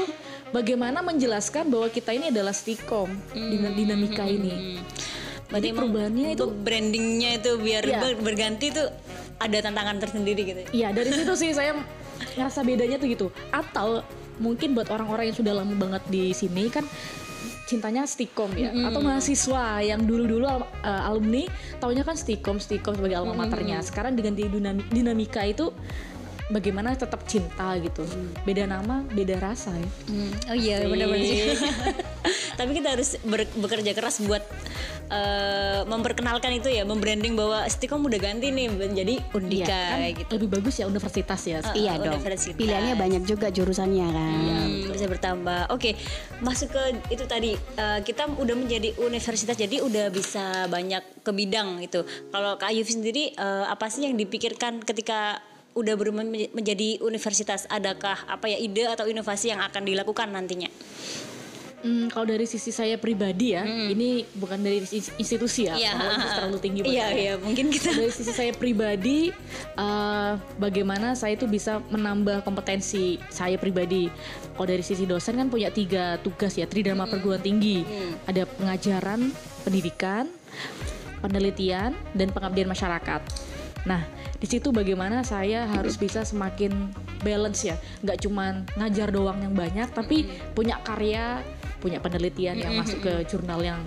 bagaimana 0.50 1.00
menjelaskan 1.00 1.68
bahwa 1.68 1.88
kita 1.88 2.12
ini 2.12 2.30
adalah 2.30 2.52
stikom 2.52 3.12
dengan 3.32 3.72
dinamika 3.72 4.24
ini 4.24 4.80
Berarti 5.48 5.72
perubahannya 5.72 6.36
itu- 6.36 6.52
brandingnya 6.52 7.40
itu 7.40 7.56
biar 7.56 7.80
ber- 7.88 8.20
berganti 8.22 8.68
tuh 8.68 8.92
ada 9.38 9.58
tantangan 9.58 9.96
tersendiri 9.96 10.44
gitu. 10.44 10.60
Iya 10.74 10.92
dari 10.92 11.08
situ 11.08 11.34
sih 11.38 11.56
saya 11.56 11.72
ngerasa 12.36 12.68
bedanya 12.68 13.00
tuh 13.00 13.08
gitu. 13.08 13.28
Atau 13.48 14.04
mungkin 14.38 14.74
buat 14.78 14.90
orang-orang 14.90 15.34
yang 15.34 15.38
sudah 15.38 15.54
lama 15.58 15.74
banget 15.78 16.04
di 16.10 16.32
sini 16.34 16.70
kan 16.70 16.86
cintanya 17.68 18.08
stikom 18.08 18.56
ya. 18.56 18.72
Atau 18.72 19.04
mahasiswa 19.04 19.84
yang 19.84 20.08
dulu-dulu 20.08 20.48
uh, 20.48 20.64
alumni 21.04 21.44
taunya 21.84 22.08
kan 22.08 22.16
stikom 22.16 22.64
stikom 22.64 22.96
sebagai 22.96 23.20
alma 23.20 23.36
maternya. 23.36 23.84
Sekarang 23.84 24.16
dengan 24.16 24.40
di 24.40 24.48
dinami- 24.48 24.88
dinamika 24.88 25.44
itu 25.44 25.76
bagaimana 26.48 26.94
tetap 26.94 27.24
cinta 27.24 27.76
gitu 27.78 28.08
beda 28.42 28.64
nama 28.66 29.04
beda 29.06 29.36
rasa 29.38 29.72
ya 29.72 29.90
Oh 30.48 30.56
iya 30.56 30.76
benar-benar 30.84 31.22
sih. 31.22 31.56
Tapi 32.60 32.72
kita 32.74 32.90
harus 32.90 33.16
ber- 33.22 33.54
bekerja 33.54 33.94
keras 33.94 34.18
buat 34.20 34.42
eh, 35.08 35.82
memperkenalkan 35.86 36.52
itu 36.54 36.68
ya, 36.68 36.84
membranding 36.84 37.38
bahwa 37.38 37.64
Stikom 37.68 38.02
udah 38.02 38.18
ganti 38.18 38.50
nih 38.50 38.68
menjadi 38.68 39.22
Undika 39.32 39.70
kan 39.70 40.00
kayak 40.02 40.14
gitu. 40.18 40.30
lebih 40.36 40.50
bagus 40.52 40.76
ya 40.76 40.86
universitas 40.86 41.42
ya 41.44 41.60
Iya 41.70 41.92
Uh, 41.96 42.04
dong. 42.04 42.18
universitas. 42.18 42.58
Pilihannya 42.58 42.94
banyak 42.96 43.24
juga 43.24 43.48
jurusannya 43.48 44.08
kan. 44.10 44.42
Hmm, 44.42 44.90
bisa 44.90 45.06
bertambah. 45.06 45.62
Oke, 45.70 45.94
masuk 46.40 46.74
ke 46.74 46.82
itu 47.12 47.24
tadi 47.24 47.52
eh, 47.56 48.00
kita 48.02 48.26
udah 48.34 48.56
menjadi 48.58 48.98
universitas 48.98 49.54
jadi 49.54 49.80
udah 49.80 50.10
bisa 50.10 50.66
banyak 50.68 51.04
ke 51.22 51.32
bidang 51.32 51.80
gitu. 51.82 52.04
Kalau 52.30 52.58
Kak 52.58 52.74
sendiri 52.84 53.32
eh, 53.32 53.66
apa 53.66 53.88
sih 53.88 54.04
yang 54.04 54.18
dipikirkan 54.18 54.82
ketika 54.82 55.40
udah 55.78 55.94
berubah 55.94 56.26
menj- 56.26 56.50
menjadi 56.50 56.98
universitas, 57.06 57.70
adakah 57.70 58.26
apa 58.26 58.50
ya 58.50 58.58
ide 58.58 58.90
atau 58.90 59.06
inovasi 59.06 59.54
yang 59.54 59.62
akan 59.62 59.86
dilakukan 59.86 60.34
nantinya? 60.34 60.74
Hmm, 61.78 62.10
kalau 62.10 62.26
dari 62.26 62.50
sisi 62.50 62.74
saya 62.74 62.98
pribadi 62.98 63.54
ya, 63.54 63.62
ini 63.62 64.26
bukan 64.34 64.58
dari 64.58 64.82
institusi 65.22 65.70
ya, 65.70 65.78
Iya, 65.78 65.92
kalau 65.94 66.10
itu 66.18 66.28
terlalu 66.34 66.58
tinggi 66.58 66.80
Iya, 66.82 67.06
saya. 67.06 67.14
iya, 67.14 67.34
mungkin 67.38 67.70
kita 67.70 67.94
dari 67.94 68.10
sisi 68.10 68.34
saya 68.34 68.50
pribadi 68.50 69.30
eh, 69.78 70.32
bagaimana 70.58 71.14
saya 71.14 71.38
itu 71.38 71.46
bisa 71.46 71.78
menambah 71.94 72.42
kompetensi 72.42 73.22
saya 73.30 73.62
pribadi. 73.62 74.10
Kalau 74.58 74.66
dari 74.66 74.82
sisi 74.82 75.06
dosen 75.06 75.38
kan 75.38 75.54
punya 75.54 75.70
tiga 75.70 76.18
tugas 76.26 76.58
ya 76.58 76.66
tridharma 76.66 77.06
perguruan 77.06 77.46
tinggi. 77.46 77.86
Ada 78.26 78.50
pengajaran 78.58 79.30
pendidikan 79.62 80.26
penelitian 81.22 81.94
dan 82.18 82.34
pengabdian 82.34 82.70
masyarakat. 82.70 83.22
Nah 83.86 84.02
di 84.38 84.48
situ 84.48 84.70
bagaimana 84.70 85.26
saya 85.26 85.66
harus 85.66 85.98
bisa 85.98 86.22
semakin 86.22 86.94
balance 87.26 87.66
ya 87.66 87.76
nggak 88.06 88.18
cuman 88.22 88.70
ngajar 88.78 89.10
doang 89.10 89.42
yang 89.42 89.58
banyak 89.58 89.90
tapi 89.90 90.30
punya 90.54 90.78
karya 90.86 91.42
punya 91.78 92.02
penelitian 92.02 92.58
yang 92.58 92.74
masuk 92.74 93.06
ke 93.06 93.14
jurnal 93.30 93.62
yang 93.62 93.80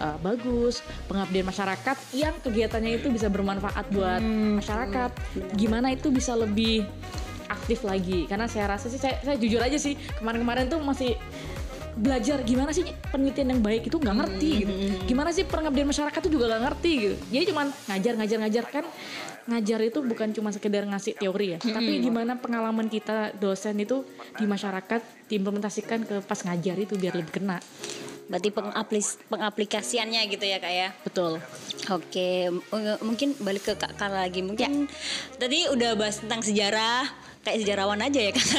uh, 0.00 0.16
bagus, 0.24 0.80
pengabdian 1.06 1.44
masyarakat 1.44 1.96
yang 2.16 2.32
kegiatannya 2.40 3.00
itu 3.00 3.12
bisa 3.12 3.28
bermanfaat 3.28 3.84
buat 3.92 4.22
masyarakat. 4.64 5.10
Gimana 5.52 5.92
itu 5.92 6.08
bisa 6.08 6.32
lebih 6.32 6.88
aktif 7.52 7.84
lagi? 7.84 8.24
Karena 8.24 8.48
saya 8.48 8.72
rasa 8.72 8.88
sih 8.88 9.00
saya, 9.00 9.20
saya 9.20 9.36
jujur 9.36 9.60
aja 9.60 9.76
sih 9.76 9.94
kemarin-kemarin 10.18 10.72
tuh 10.72 10.80
masih 10.80 11.20
belajar 11.94 12.42
gimana 12.42 12.74
sih 12.74 12.82
penelitian 13.10 13.54
yang 13.54 13.62
baik 13.62 13.86
itu 13.86 13.96
nggak 13.98 14.16
ngerti 14.18 14.50
gitu. 14.66 14.72
Gimana 15.06 15.30
sih 15.30 15.46
pengabdian 15.46 15.86
masyarakat 15.86 16.20
itu 16.26 16.30
juga 16.34 16.50
nggak 16.50 16.62
ngerti 16.66 16.92
gitu. 16.98 17.16
Jadi 17.30 17.44
cuman 17.54 17.66
ngajar 17.90 18.12
ngajar 18.18 18.38
ngajar 18.42 18.64
kan 18.70 18.84
ngajar 19.44 19.76
itu 19.84 20.00
bukan 20.00 20.32
cuma 20.32 20.48
sekedar 20.56 20.88
ngasih 20.88 21.20
teori 21.20 21.52
ya, 21.52 21.58
tapi 21.60 22.00
gimana 22.00 22.40
pengalaman 22.40 22.88
kita 22.88 23.36
dosen 23.36 23.76
itu 23.76 24.00
di 24.40 24.48
masyarakat 24.48 25.04
diimplementasikan 25.28 26.08
ke 26.08 26.24
pas 26.24 26.40
ngajar 26.48 26.80
itu 26.80 26.96
biar 26.96 27.12
lebih 27.12 27.28
kena. 27.28 27.60
berarti 28.28 28.48
pengaplis 28.48 29.20
pengaplikasiannya 29.28 30.20
gitu 30.32 30.44
ya 30.48 30.58
kak 30.60 30.72
ya. 30.72 30.88
Betul. 31.04 31.40
Oke, 31.92 32.48
mungkin 33.04 33.36
balik 33.44 33.68
ke 33.68 33.74
Kak 33.76 34.00
Kala 34.00 34.24
lagi. 34.24 34.40
Mungkin 34.40 34.88
tadi 35.36 35.68
udah 35.68 35.92
bahas 35.92 36.24
tentang 36.24 36.40
sejarah, 36.40 37.04
kayak 37.44 37.58
sejarawan 37.60 38.00
aja 38.00 38.18
ya 38.18 38.30
Kala. 38.32 38.58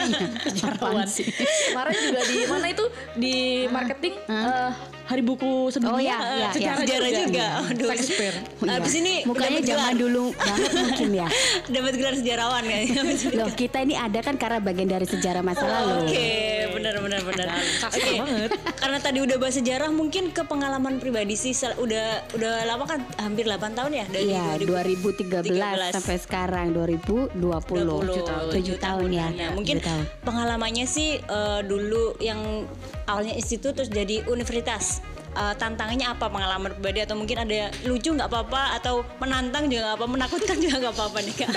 Sejarawan 0.48 1.06
sih. 1.06 1.28
Kemarin 1.70 1.96
juga 2.00 2.20
di 2.24 2.36
mana 2.48 2.66
itu 2.72 2.84
di 3.14 3.36
marketing 3.68 4.14
eh, 4.26 4.70
hari 5.04 5.22
buku 5.22 5.68
sedunia 5.68 5.92
Oh, 5.92 6.00
iya, 6.00 6.16
iya, 6.16 6.48
sejarah, 6.56 6.56
iya. 6.56 6.72
Sejarah 6.80 7.10
juga. 7.12 7.46
Aduh. 7.68 7.88
Shakespeare. 7.92 8.36
Habis 8.64 8.94
ini 8.96 9.14
Mukanya 9.28 9.60
zaman 9.60 9.94
dulu 10.00 10.24
banget 10.32 10.70
mungkin 10.72 11.08
ya. 11.12 11.28
dapat 11.76 11.92
gelar 12.00 12.14
sejarawan 12.16 12.62
kan. 12.64 12.80
Loh 13.36 13.50
kita 13.52 13.78
ini 13.84 13.94
ada 14.00 14.18
kan 14.24 14.34
karena 14.40 14.58
bagian 14.64 14.88
dari 14.88 15.04
sejarah 15.04 15.44
masa 15.44 15.68
lalu. 15.68 16.08
Oke, 16.08 16.32
benar 16.82 16.98
benar 16.98 17.20
benar. 17.22 17.46
Oke. 17.86 18.12
banget. 18.18 18.50
Karena 18.74 18.98
tadi 18.98 19.18
udah 19.20 19.36
bahas 19.38 19.54
sejarah, 19.54 19.88
mungkin 19.88 20.28
ke 20.28 20.42
pengalaman 20.42 20.98
pribadi 20.98 21.34
sih 21.34 21.52
sel- 21.52 21.78
udah 21.78 22.06
udah 22.32 22.66
lama 22.66 22.84
kan 22.84 23.00
hampir 23.16 23.46
8 23.46 23.72
tahun 23.72 23.92
ya 23.94 24.04
dari 24.08 24.24
Iya, 24.28 24.58
2000. 24.58 25.06
2013 25.22 25.92
sampai 25.92 26.16
sekarang 26.18 26.66
2020. 26.72 27.38
20, 27.38 28.50
7 28.50 28.74
tahun 28.76 29.08
ya. 29.08 29.28
Nah, 29.30 29.50
mungkin 29.52 29.78
tahun. 29.78 30.04
pengalamannya 30.20 30.84
sih 30.84 31.16
eh, 31.18 31.60
dulu 31.62 32.18
yang 32.18 32.66
awalnya 33.04 33.32
institut 33.32 33.72
terus 33.74 33.88
jadi 33.88 34.26
universitas. 34.26 34.98
Eh, 35.32 35.54
tantangannya 35.56 36.04
apa 36.06 36.28
pengalaman 36.28 36.68
pribadi 36.70 37.00
atau 37.00 37.16
mungkin 37.16 37.40
ada 37.40 37.72
lucu 37.82 38.12
nggak 38.12 38.28
apa-apa 38.28 38.76
atau 38.76 39.00
menantang 39.16 39.64
juga 39.64 39.88
nggak 39.88 39.96
apa 39.96 40.06
menakutkan 40.06 40.56
juga 40.60 40.76
nggak 40.78 40.92
apa-apa 40.92 41.18
nih 41.18 41.34
kak 41.34 41.50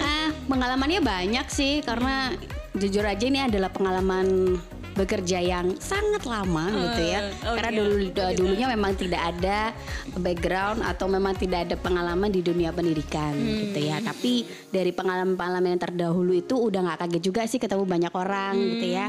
Ah, 0.00 0.28
pengalamannya 0.44 1.00
banyak 1.00 1.46
sih 1.46 1.80
karena 1.80 2.34
jujur 2.76 3.02
aja 3.02 3.24
ini 3.26 3.40
adalah 3.42 3.70
pengalaman 3.72 4.58
bekerja 4.94 5.38
yang 5.40 5.78
sangat 5.78 6.26
lama 6.26 6.66
gitu 6.68 7.02
ya. 7.08 7.20
oke. 7.30 7.56
Karena 7.56 7.70
dulu 7.72 7.94
dulunya 8.36 8.66
memang 8.68 8.92
tidak 8.98 9.22
ada 9.32 9.72
background 10.18 10.84
atau 10.84 11.06
memang 11.06 11.32
tidak 11.38 11.70
ada 11.70 11.76
pengalaman 11.78 12.28
di 12.28 12.44
dunia 12.44 12.74
pendidikan 12.74 13.32
gitu 13.38 13.80
ya. 13.80 14.02
Tapi 14.02 14.44
dari 14.68 14.90
pengalaman-pengalaman 14.92 15.78
yang 15.78 15.82
terdahulu 15.82 16.36
itu 16.36 16.58
udah 16.58 16.80
nggak 16.84 16.98
kaget 17.06 17.22
juga 17.22 17.40
sih 17.46 17.62
ketemu 17.62 17.84
banyak 17.86 18.12
orang 18.12 18.54
gitu 18.58 18.86
ya 18.92 19.08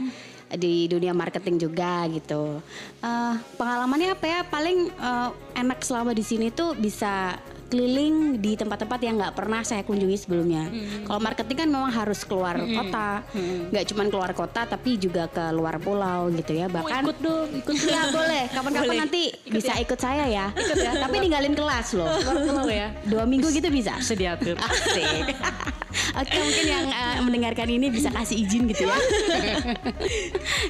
di 0.51 0.87
dunia 0.87 1.15
marketing 1.15 1.59
juga 1.59 2.07
gitu. 2.11 2.59
Eh, 3.03 3.33
pengalamannya 3.55 4.15
apa 4.15 4.25
ya? 4.27 4.39
Paling 4.47 4.79
eh, 4.91 5.29
enak 5.59 5.79
selama 5.83 6.11
di 6.11 6.23
sini 6.23 6.51
tuh 6.51 6.75
bisa 6.75 7.39
keliling 7.71 8.43
di 8.43 8.59
tempat-tempat 8.59 8.99
yang 8.99 9.15
nggak 9.15 9.33
pernah 9.33 9.63
saya 9.63 9.87
kunjungi 9.87 10.17
sebelumnya. 10.19 10.67
Kalau 11.07 11.19
marketing 11.23 11.57
kan 11.63 11.67
memang 11.71 11.91
harus 11.91 12.27
keluar 12.27 12.59
kota, 12.59 13.23
nggak 13.71 13.85
cuman 13.87 14.07
keluar 14.11 14.31
kota 14.35 14.67
tapi 14.67 14.99
juga 14.99 15.31
ke 15.31 15.55
luar 15.55 15.79
pulau 15.79 16.27
gitu 16.35 16.51
ya. 16.51 16.67
Mau 16.67 16.83
Bahkan 16.83 17.03
ikut 17.07 17.17
dong, 17.23 17.47
ikut 17.63 17.75
ya 17.87 18.11
boleh, 18.11 18.43
kapan-kapan 18.51 18.95
nanti 19.07 19.31
bisa 19.47 19.73
ikut 19.79 19.99
saya 19.99 20.27
ya. 20.27 20.51
Ikut 20.51 20.77
ya. 20.77 20.91
Tapi 20.99 21.15
ninggalin 21.23 21.55
kelas 21.55 21.95
loh. 21.95 22.11
Pulau 22.51 22.67
ya. 22.67 22.91
Dua 23.07 23.23
minggu 23.23 23.47
gitu 23.47 23.71
bisa. 23.71 23.95
Diatur. 24.11 24.59
Asik. 24.59 25.33
Oke 26.21 26.37
mungkin 26.39 26.65
yang 26.67 26.85
eh, 26.91 27.19
mendengarkan 27.23 27.67
ini 27.71 27.87
bisa 27.87 28.11
kasih 28.11 28.43
izin 28.43 28.67
gitu 28.67 28.87
ya. 28.87 28.97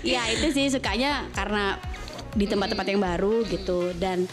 ya 0.17 0.21
itu 0.33 0.53
sih 0.53 0.65
sukanya 0.69 1.25
karena 1.33 1.77
di 2.31 2.45
tempat-tempat 2.47 2.87
yang 2.87 3.01
baru 3.03 3.43
gitu 3.49 3.91
dan 3.99 4.23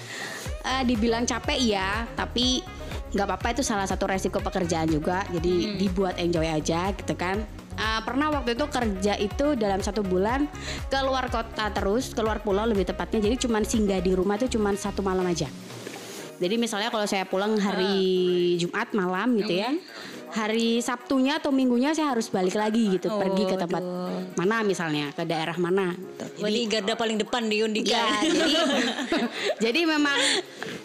eh, 0.65 0.83
dibilang 0.87 1.27
capek 1.27 1.59
ya 1.59 2.07
tapi 2.19 2.63
nggak 3.09 3.25
apa-apa 3.25 3.49
itu 3.57 3.63
salah 3.65 3.89
satu 3.89 4.05
resiko 4.09 4.41
pekerjaan 4.41 4.89
juga. 4.89 5.25
Jadi 5.33 5.81
dibuat 5.81 6.21
enjoy 6.21 6.45
aja 6.45 6.93
gitu 6.93 7.15
kan. 7.17 7.41
Eh, 7.79 8.01
pernah 8.03 8.35
waktu 8.35 8.59
itu 8.59 8.67
kerja 8.67 9.15
itu 9.23 9.55
dalam 9.55 9.79
satu 9.79 10.03
bulan 10.03 10.51
keluar 10.91 11.31
kota 11.31 11.71
terus 11.71 12.11
keluar 12.11 12.43
pulau 12.43 12.67
lebih 12.67 12.91
tepatnya. 12.91 13.23
Jadi 13.23 13.47
cuman 13.47 13.63
singgah 13.63 14.03
di 14.03 14.13
rumah 14.19 14.35
tuh 14.35 14.51
cuman 14.51 14.75
satu 14.75 15.01
malam 15.01 15.25
aja. 15.31 15.47
Jadi 16.39 16.55
misalnya 16.55 16.91
kalau 16.91 17.07
saya 17.07 17.27
pulang 17.27 17.59
hari 17.59 18.55
Jumat 18.63 18.95
malam 18.95 19.35
gitu 19.43 19.59
ya, 19.59 19.75
hari 20.31 20.79
Sabtunya 20.79 21.37
atau 21.37 21.49
Minggunya 21.49 21.91
saya 21.91 22.13
harus 22.13 22.29
balik 22.29 22.55
lagi 22.55 22.95
gitu, 22.95 23.09
pergi 23.11 23.45
ke 23.45 23.57
tempat 23.57 23.83
mana 24.35 24.61
misalnya, 24.61 25.11
ke 25.11 25.23
daerah 25.23 25.57
mana. 25.57 25.93
Gitu. 25.93 26.25
Berarti 26.39 26.63
garda 26.67 26.95
paling 26.95 27.17
depan 27.17 27.43
di 27.45 27.57
Undika 27.61 27.91
Ya, 27.91 28.07
jadi 28.27 28.53
jadi 29.59 29.81
memang 29.85 30.19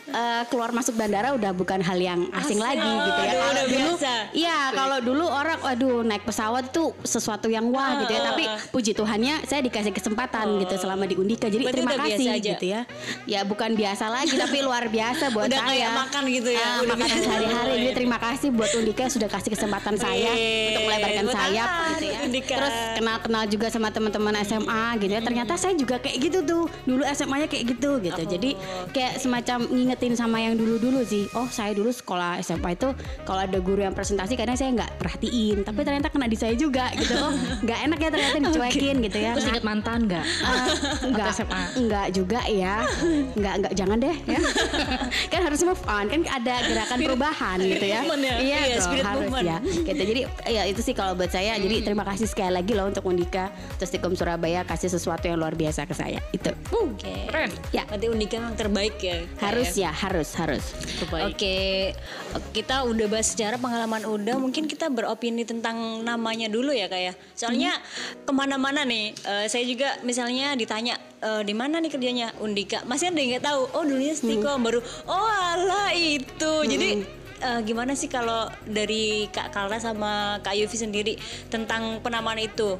eh, 0.08 0.44
keluar 0.48 0.72
masuk 0.72 0.94
bandara 0.94 1.34
udah 1.34 1.52
bukan 1.52 1.80
hal 1.80 1.98
yang 1.98 2.22
asing 2.34 2.58
lagi 2.58 2.82
gitu 2.82 3.20
ya. 3.20 3.28
Aduh, 3.28 3.34
Kalau 3.34 3.52
udah 3.52 3.66
dulu, 3.68 3.92
biasa. 3.92 4.12
iya 4.32 4.58
kalau 4.72 4.98
dulu 5.00 5.26
orang, 5.26 5.60
waduh 5.60 5.98
naik 6.02 6.24
pesawat 6.24 6.70
tuh 6.70 6.96
sesuatu 7.02 7.48
yang 7.48 7.68
wah 7.70 8.02
gitu 8.02 8.12
ya. 8.12 8.22
Tapi 8.26 8.44
puji 8.70 8.92
Tuhannya 8.94 9.44
saya 9.44 9.60
dikasih 9.60 9.92
kesempatan 9.92 10.46
gitu 10.60 10.76
selama 10.78 11.04
di 11.04 11.16
Undika. 11.16 11.46
Jadi 11.46 11.64
Berarti 11.64 11.76
terima 11.76 11.92
udah 11.92 12.00
biasa 12.00 12.16
kasih 12.16 12.28
aja. 12.32 12.50
gitu 12.50 12.66
ya. 12.68 12.82
Ya 13.26 13.42
bukan 13.44 13.74
biasa 13.74 14.06
lagi 14.08 14.34
tapi 14.36 14.58
luar 14.60 14.88
biasa 14.88 15.30
buat 15.30 15.46
Udah 15.46 15.60
saya. 15.60 15.70
kayak 15.70 15.90
makan 16.00 16.24
gitu 16.32 16.50
ya, 16.50 16.62
Ah, 16.64 16.74
udah 16.80 16.90
makanan 16.90 17.10
biasa. 17.12 17.26
sehari-hari. 17.28 17.74
Jadi 17.76 17.92
terima 17.94 18.18
kasih 18.18 18.48
buat 18.50 18.72
Undika 18.74 19.02
yang 19.02 19.14
sudah 19.14 19.30
kasih 19.34 19.50
kesempatan 19.50 19.96
saya 19.98 20.32
untuk 20.70 20.84
melebarkan 20.86 21.26
sayap 21.28 21.66
apa 21.68 21.86
gitu 21.92 22.06
ya. 22.06 22.20
Undika? 22.24 22.54
Terus 22.54 22.76
kenal-kenal 22.94 23.44
juga 23.50 23.68
sama 23.68 23.90
teman-teman 23.90 24.34
SMA 24.46 24.84
gitu 25.02 25.12
ya. 25.12 25.22
Ternyata 25.22 25.54
saya 25.58 25.74
juga 25.74 25.98
kayak 25.98 26.18
gitu 26.22 26.40
tuh. 26.46 26.64
Dulu 26.86 27.02
SMA-nya 27.10 27.48
kayak 27.50 27.64
gitu 27.74 27.92
gitu. 28.00 28.22
Jadi 28.24 28.54
kayak 28.94 29.18
semacam 29.18 29.66
ngingetin 29.66 30.14
sama 30.14 30.38
yang 30.38 30.54
dulu-dulu 30.54 31.02
sih. 31.02 31.26
Oh, 31.34 31.50
saya 31.50 31.74
dulu 31.74 31.90
sekolah 31.90 32.38
SMA 32.40 32.78
itu 32.78 32.94
kalau 33.26 33.42
ada 33.42 33.58
guru 33.58 33.82
yang 33.82 33.98
presentasi 33.98 34.38
kadang 34.38 34.54
saya 34.54 34.70
nggak 34.72 35.02
perhatiin, 35.02 35.66
tapi 35.66 35.80
ternyata 35.82 36.08
kena 36.08 36.30
di 36.30 36.38
saya 36.38 36.54
juga 36.54 36.94
gitu. 36.94 37.18
Oh, 37.18 37.34
nggak 37.66 37.80
enak 37.90 37.98
ya 37.98 38.10
ternyata 38.14 38.38
dicuekin 38.46 38.96
gitu 39.02 39.18
ya. 39.18 39.32
Terus 39.34 39.50
inget 39.50 39.66
mantan 39.66 40.06
nggak? 40.06 40.26
Ah, 40.46 40.68
enggak 41.04 41.28
SMA. 41.34 41.62
enggak 41.74 42.08
juga 42.14 42.40
ya 42.46 42.76
enggak 43.38 43.54
enggak 43.60 43.74
jangan 43.74 43.98
deh 43.98 44.16
ya 44.28 44.40
kan 45.32 45.42
harus 45.42 45.60
move 45.64 45.84
on 45.88 46.06
kan 46.06 46.20
ada 46.30 46.56
gerakan 46.64 46.98
perubahan 47.00 47.58
gitu 47.60 47.86
ya 47.86 48.02
ya. 48.04 48.14
iya 48.14 48.36
Iya, 48.44 48.60
dong, 48.78 48.86
spirit 48.86 49.06
harus 49.32 49.48
ya 49.48 49.58
gitu 49.64 50.02
jadi 50.04 50.22
ya 50.52 50.64
itu 50.68 50.82
sih 50.84 50.92
kalau 50.92 51.16
buat 51.16 51.32
saya 51.32 51.56
jadi 51.56 51.86
terima 51.88 52.04
kasih 52.04 52.28
sekali 52.28 52.52
lagi 52.52 52.76
loh 52.76 52.92
untuk 52.92 53.08
Undika 53.08 53.48
Testikum 53.80 54.12
Surabaya 54.18 54.68
kasih 54.68 54.92
sesuatu 54.92 55.26
yang 55.28 55.40
luar 55.40 55.56
biasa 55.56 55.88
ke 55.88 55.96
saya 55.96 56.20
itu 56.36 56.52
Oke. 56.74 57.32
Keren. 57.32 57.52
ya 57.72 57.84
Berarti 57.94 58.10
Undika 58.10 58.36
yang 58.42 58.58
terbaik 58.58 58.98
ya. 58.98 59.22
Harus 59.38 59.78
ya. 59.78 59.90
ya 59.90 59.92
harus 59.94 60.34
harus. 60.34 60.66
Oke, 61.30 61.94
kita 62.58 62.82
udah 62.90 63.06
bahas 63.06 63.30
sejarah 63.30 63.62
pengalaman 63.62 64.02
Uda. 64.10 64.42
Mungkin 64.42 64.66
kita 64.66 64.90
beropini 64.90 65.46
tentang 65.46 66.02
namanya 66.02 66.50
dulu 66.50 66.74
ya 66.74 66.90
kak 66.90 66.98
ya. 66.98 67.14
Soalnya 67.38 67.78
ke 68.26 68.32
mana-mana 68.34 68.82
nih. 68.82 69.14
eh, 69.14 69.46
saya 69.46 69.62
juga 69.70 70.02
misalnya 70.02 70.58
ditanya 70.58 70.98
eh, 71.22 71.46
di 71.46 71.54
mana 71.54 71.78
nih 71.78 71.94
kerjanya 71.94 72.34
Undika. 72.42 72.82
Masih 72.90 73.14
ada 73.14 73.22
yang 73.22 73.38
nggak 73.38 73.46
tahu. 73.46 73.62
Oh 73.78 73.86
dulunya 73.86 74.18
Stikom 74.18 74.66
baru. 74.66 74.82
Oh 75.06 75.30
alah 75.30 75.94
itu. 75.94 76.54
Jadi 76.66 76.90
eh, 77.44 77.60
gimana 77.62 77.94
sih 77.94 78.08
kalau 78.08 78.48
dari 78.64 79.28
Kak 79.28 79.52
Kalra 79.52 79.78
sama 79.78 80.40
Kak 80.40 80.56
Yufi 80.56 80.80
sendiri 80.80 81.14
tentang 81.52 82.00
penamaan 82.00 82.40
itu? 82.40 82.80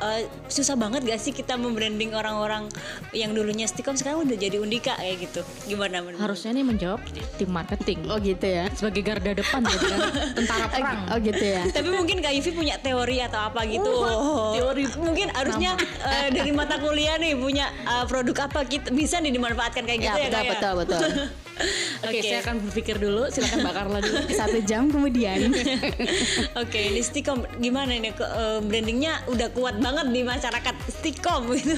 eh, 0.00 0.24
susah 0.48 0.74
banget 0.74 1.04
gak 1.04 1.20
sih 1.20 1.28
kita 1.30 1.60
membranding 1.60 2.16
orang-orang 2.16 2.66
yang 3.12 3.36
dulunya 3.36 3.68
Stikom 3.68 3.94
sekarang 3.94 4.24
udah 4.24 4.36
jadi 4.36 4.56
Undika 4.56 4.96
kayak 4.96 5.28
gitu. 5.28 5.40
Gimana 5.68 6.00
menurut? 6.00 6.20
Harusnya 6.20 6.56
nih 6.56 6.64
menjawab 6.64 7.00
tim 7.36 7.50
marketing. 7.52 8.08
Oh 8.08 8.16
gitu 8.16 8.46
ya. 8.48 8.72
Sebagai 8.72 9.02
garda 9.04 9.36
depan 9.36 9.60
gitu 9.68 9.84
kan. 9.86 10.00
Tentara 10.34 10.66
perang. 10.72 11.00
Oh 11.12 11.18
gitu 11.20 11.44
ya. 11.44 11.62
Tapi 11.68 11.88
mungkin 11.92 12.24
Kak 12.24 12.32
Yufi 12.32 12.50
punya 12.56 12.80
teori 12.80 13.20
atau 13.20 13.40
apa 13.52 13.60
gitu. 13.68 13.92
teori. 14.56 14.84
Mungkin 14.96 15.36
harusnya 15.36 15.76
eh, 16.00 16.28
dari 16.32 16.50
mata 16.50 16.80
kuliah 16.80 17.20
nih 17.20 17.36
punya 17.36 17.68
eh, 17.84 18.04
produk 18.08 18.48
apa 18.48 18.64
kita 18.64 18.88
bisa 18.96 19.20
nih 19.20 19.36
dimanfaatkan 19.36 19.84
kayak 19.84 20.00
gitu 20.00 20.08
Ya, 20.10 20.16
ya, 20.16 20.28
betul, 20.32 20.40
ya? 20.40 20.50
betul, 20.50 20.72
betul. 20.80 21.00
Oke, 22.06 22.18
saya 22.24 22.40
akan 22.42 22.56
berpikir 22.68 22.96
dulu. 22.96 23.28
Silakan 23.28 23.58
Mbak 23.64 23.74
Carla 23.74 23.98
dulu. 24.00 24.18
Satu 24.40 24.58
jam 24.64 24.88
kemudian. 24.88 25.52
Oke, 26.62 26.80
ini 26.92 27.00
Stikom 27.04 27.44
gimana 27.58 27.94
ini 27.94 28.10
eh, 28.12 28.58
brandingnya 28.64 29.24
udah 29.28 29.48
kuat 29.52 29.76
banget 29.78 30.06
di 30.10 30.20
masyarakat 30.24 30.74
Stikom 30.88 31.52
gitu. 31.56 31.76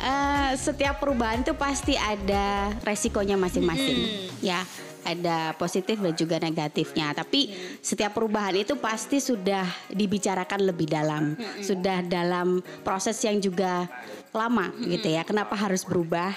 Eh, 0.00 0.52
setiap 0.56 0.96
perubahan 0.96 1.44
tuh 1.44 1.52
pasti 1.52 1.92
ada 1.92 2.72
resikonya 2.88 3.36
masing-masing, 3.36 4.32
ya. 4.40 4.64
Ada 5.00 5.56
positif 5.56 5.96
dan 5.98 6.14
juga 6.14 6.36
negatifnya. 6.38 7.12
Tapi 7.16 7.52
setiap 7.80 8.14
perubahan 8.14 8.54
itu 8.56 8.76
pasti 8.76 9.18
sudah 9.18 9.64
dibicarakan 9.90 10.68
lebih 10.68 10.86
dalam, 10.90 11.34
sudah 11.64 12.04
dalam 12.04 12.60
proses 12.84 13.16
yang 13.24 13.40
juga 13.40 13.88
lama, 14.30 14.70
gitu 14.86 15.10
ya. 15.10 15.26
Kenapa 15.26 15.58
harus 15.58 15.82
berubah? 15.82 16.30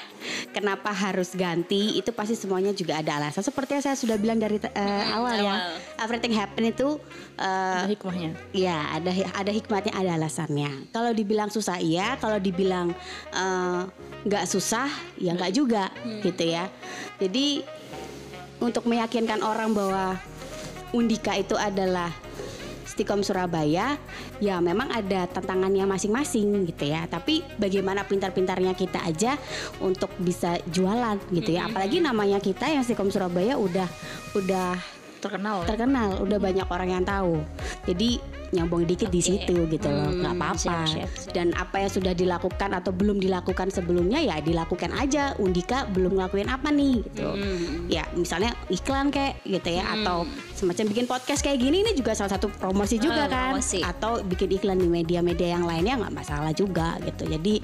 Kenapa 0.49 0.89
harus 0.89 1.35
ganti? 1.37 1.99
Itu 1.99 2.09
pasti 2.15 2.33
semuanya 2.33 2.73
juga 2.73 2.97
ada 2.97 3.21
alasan. 3.21 3.45
Seperti 3.45 3.77
yang 3.77 3.83
saya 3.85 3.97
sudah 3.99 4.17
bilang 4.17 4.41
dari 4.41 4.57
eh, 4.57 5.05
awal 5.13 5.37
ya, 5.37 5.55
everything 6.01 6.33
happen 6.33 6.73
itu 6.73 6.97
eh, 7.37 7.83
Ada 7.85 7.91
hikmahnya. 7.93 8.31
Ya, 8.55 8.77
ada 8.97 9.11
ada 9.37 9.51
hikmatnya, 9.53 9.93
ada 9.93 10.17
alasannya. 10.17 10.89
Kalau 10.89 11.11
dibilang 11.13 11.53
susah 11.53 11.77
iya, 11.77 12.17
kalau 12.17 12.41
dibilang 12.41 12.95
eh, 13.29 13.81
nggak 14.25 14.45
susah 14.49 14.89
ya 15.19 15.37
nggak 15.37 15.53
juga, 15.53 15.93
gitu 16.25 16.43
ya. 16.49 16.65
Jadi 17.21 17.61
untuk 18.63 18.87
meyakinkan 18.87 19.43
orang 19.43 19.75
bahwa 19.75 20.15
Undika 20.95 21.35
itu 21.35 21.59
adalah 21.59 22.15
Stikom 22.87 23.25
Surabaya, 23.25 23.97
ya 24.37 24.61
memang 24.61 24.93
ada 24.93 25.25
tantangannya 25.25 25.81
masing-masing 25.89 26.69
gitu 26.69 26.93
ya. 26.93 27.09
Tapi 27.09 27.41
bagaimana 27.57 28.05
pintar-pintarnya 28.05 28.77
kita 28.77 29.01
aja 29.01 29.33
untuk 29.81 30.13
bisa 30.21 30.61
jualan 30.69 31.17
gitu 31.33 31.57
ya. 31.57 31.65
Apalagi 31.67 31.97
namanya 31.97 32.37
kita 32.37 32.69
yang 32.69 32.85
Stikom 32.85 33.09
Surabaya 33.09 33.57
udah 33.57 33.89
udah 34.37 34.77
Terkenal. 35.23 35.63
terkenal, 35.63 36.19
udah 36.19 36.35
banyak 36.35 36.67
orang 36.67 36.89
yang 36.91 37.03
tahu. 37.07 37.39
Jadi 37.87 38.19
nyambung 38.53 38.85
dikit 38.85 39.09
di 39.09 39.17
situ 39.17 39.65
gitu 39.65 39.87
loh, 39.89 40.13
nggak 40.13 40.35
apa-apa. 40.37 40.85
Dan 41.33 41.57
apa 41.57 41.81
yang 41.81 41.89
sudah 41.89 42.13
dilakukan 42.13 42.69
atau 42.75 42.93
belum 42.93 43.17
dilakukan 43.17 43.73
sebelumnya 43.73 44.21
ya 44.21 44.37
dilakukan 44.37 44.93
aja. 44.93 45.33
Undika 45.41 45.89
belum 45.89 46.21
ngelakuin 46.21 46.51
apa 46.51 46.69
nih 46.69 47.01
gitu. 47.01 47.33
Ya 47.89 48.05
misalnya 48.13 48.53
iklan 48.69 49.09
kayak 49.09 49.41
gitu 49.41 49.69
ya, 49.73 49.87
atau 49.97 50.29
semacam 50.53 50.85
bikin 50.91 51.05
podcast 51.09 51.41
kayak 51.41 51.65
gini 51.65 51.81
ini 51.81 51.91
juga 51.97 52.13
salah 52.13 52.37
satu 52.37 52.51
promosi 52.53 53.01
juga 53.01 53.25
Ah, 53.25 53.31
kan. 53.31 53.51
promosi. 53.57 53.81
Atau 53.81 54.21
bikin 54.21 54.53
iklan 54.53 54.77
di 54.77 54.85
media-media 54.85 55.57
yang 55.57 55.65
lainnya 55.65 55.97
nggak 55.97 56.13
masalah 56.13 56.53
juga 56.53 57.01
gitu. 57.01 57.25
Jadi 57.25 57.57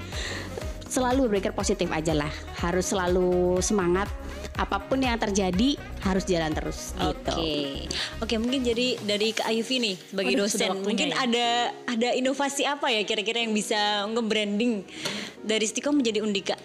selalu 0.90 1.30
berpikir 1.30 1.54
positif 1.54 1.86
aja 1.94 2.18
lah. 2.18 2.32
Harus 2.58 2.90
selalu 2.90 3.62
semangat. 3.62 4.10
Apa 4.58 4.82
pun 4.82 5.00
yang 5.00 5.16
terjadi 5.16 5.78
harus 6.04 6.24
jalan 6.28 6.52
terus 6.52 6.92
gitu. 6.96 7.32
Oke, 7.32 7.86
oke 8.20 8.34
mungkin 8.36 8.60
jadi 8.60 8.98
dari 9.02 9.32
Kak 9.32 9.46
Ayufi 9.48 9.80
nih 9.80 9.96
sebagai 9.96 10.34
Waduh, 10.36 10.46
dosen, 10.48 10.70
mungkin 10.84 11.08
ya. 11.12 11.16
ada 11.24 11.48
ada 11.88 12.08
inovasi 12.12 12.68
apa 12.68 12.92
ya 12.92 13.02
kira-kira 13.08 13.40
yang 13.40 13.56
bisa 13.56 14.04
nge-branding 14.10 14.84
dari 15.40 15.64
Stikom 15.64 15.96
menjadi 16.00 16.20
Undika? 16.20 16.56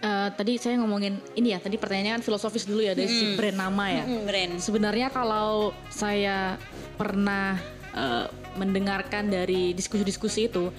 Eh, 0.00 0.28
tadi 0.32 0.56
saya 0.56 0.80
ngomongin 0.80 1.20
ini 1.36 1.52
ya, 1.52 1.60
tadi 1.60 1.76
pertanyaannya 1.76 2.20
kan 2.20 2.24
filosofis 2.24 2.64
dulu 2.64 2.80
ya 2.80 2.96
dari 2.96 3.04
si 3.04 3.36
brand 3.36 3.60
nama 3.60 3.84
ya. 3.92 4.04
Hmm, 4.08 4.24
brand. 4.24 4.52
Sebenarnya 4.56 5.12
kalau 5.12 5.76
saya 5.92 6.56
pernah 6.96 7.60
eh, 7.92 8.26
mendengarkan 8.56 9.28
dari 9.28 9.76
diskusi-diskusi 9.76 10.48
itu, 10.48 10.72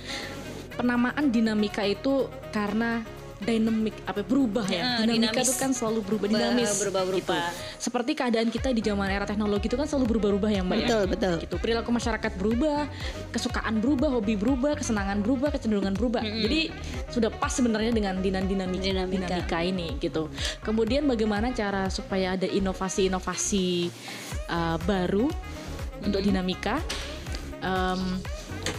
penamaan 0.73 1.29
dinamika 1.29 1.85
itu 1.85 2.25
karena 2.49 3.05
dynamic 3.41 3.97
apa 4.05 4.21
berubah 4.21 4.65
ya. 4.69 4.81
Ah, 4.81 4.87
dinamika 5.01 5.33
dinamis. 5.33 5.49
itu 5.49 5.53
kan 5.57 5.71
selalu 5.73 5.99
berubah 6.05 6.27
Ba- 6.29 6.33
dinamis. 6.37 6.69
berubah-berubah. 6.77 7.41
Gitu. 7.49 7.81
Seperti 7.81 8.11
keadaan 8.13 8.47
kita 8.47 8.69
di 8.69 8.81
zaman 8.81 9.09
era 9.09 9.25
teknologi 9.25 9.65
itu 9.65 9.73
kan 9.73 9.89
selalu 9.89 10.05
berubah-ubah 10.15 10.49
ya, 10.53 10.61
Mbak 10.61 10.77
ya. 10.77 10.85
Betul, 10.85 11.03
betul. 11.09 11.35
Gitu. 11.41 11.55
Perilaku 11.57 11.89
masyarakat 11.89 12.31
berubah, 12.37 12.85
kesukaan 13.33 13.75
berubah, 13.81 14.09
hobi 14.13 14.37
berubah, 14.37 14.77
kesenangan 14.77 15.25
berubah, 15.25 15.49
kecenderungan 15.49 15.93
berubah. 15.97 16.21
Jadi 16.21 16.69
sudah 17.09 17.33
pas 17.33 17.49
sebenarnya 17.49 17.89
dengan 17.89 18.21
dinan 18.21 18.45
dinamika, 18.45 18.85
Dinamika. 18.85 19.25
dinamika 19.41 19.59
ini 19.65 19.87
gitu. 19.97 20.29
Kemudian 20.61 21.03
bagaimana 21.03 21.49
cara 21.51 21.89
supaya 21.89 22.37
ada 22.37 22.45
inovasi-inovasi 22.45 23.89
uh, 24.47 24.77
baru 24.85 25.27
untuk 26.01 26.21
dinamika? 26.21 26.77
Em, 27.61 28.17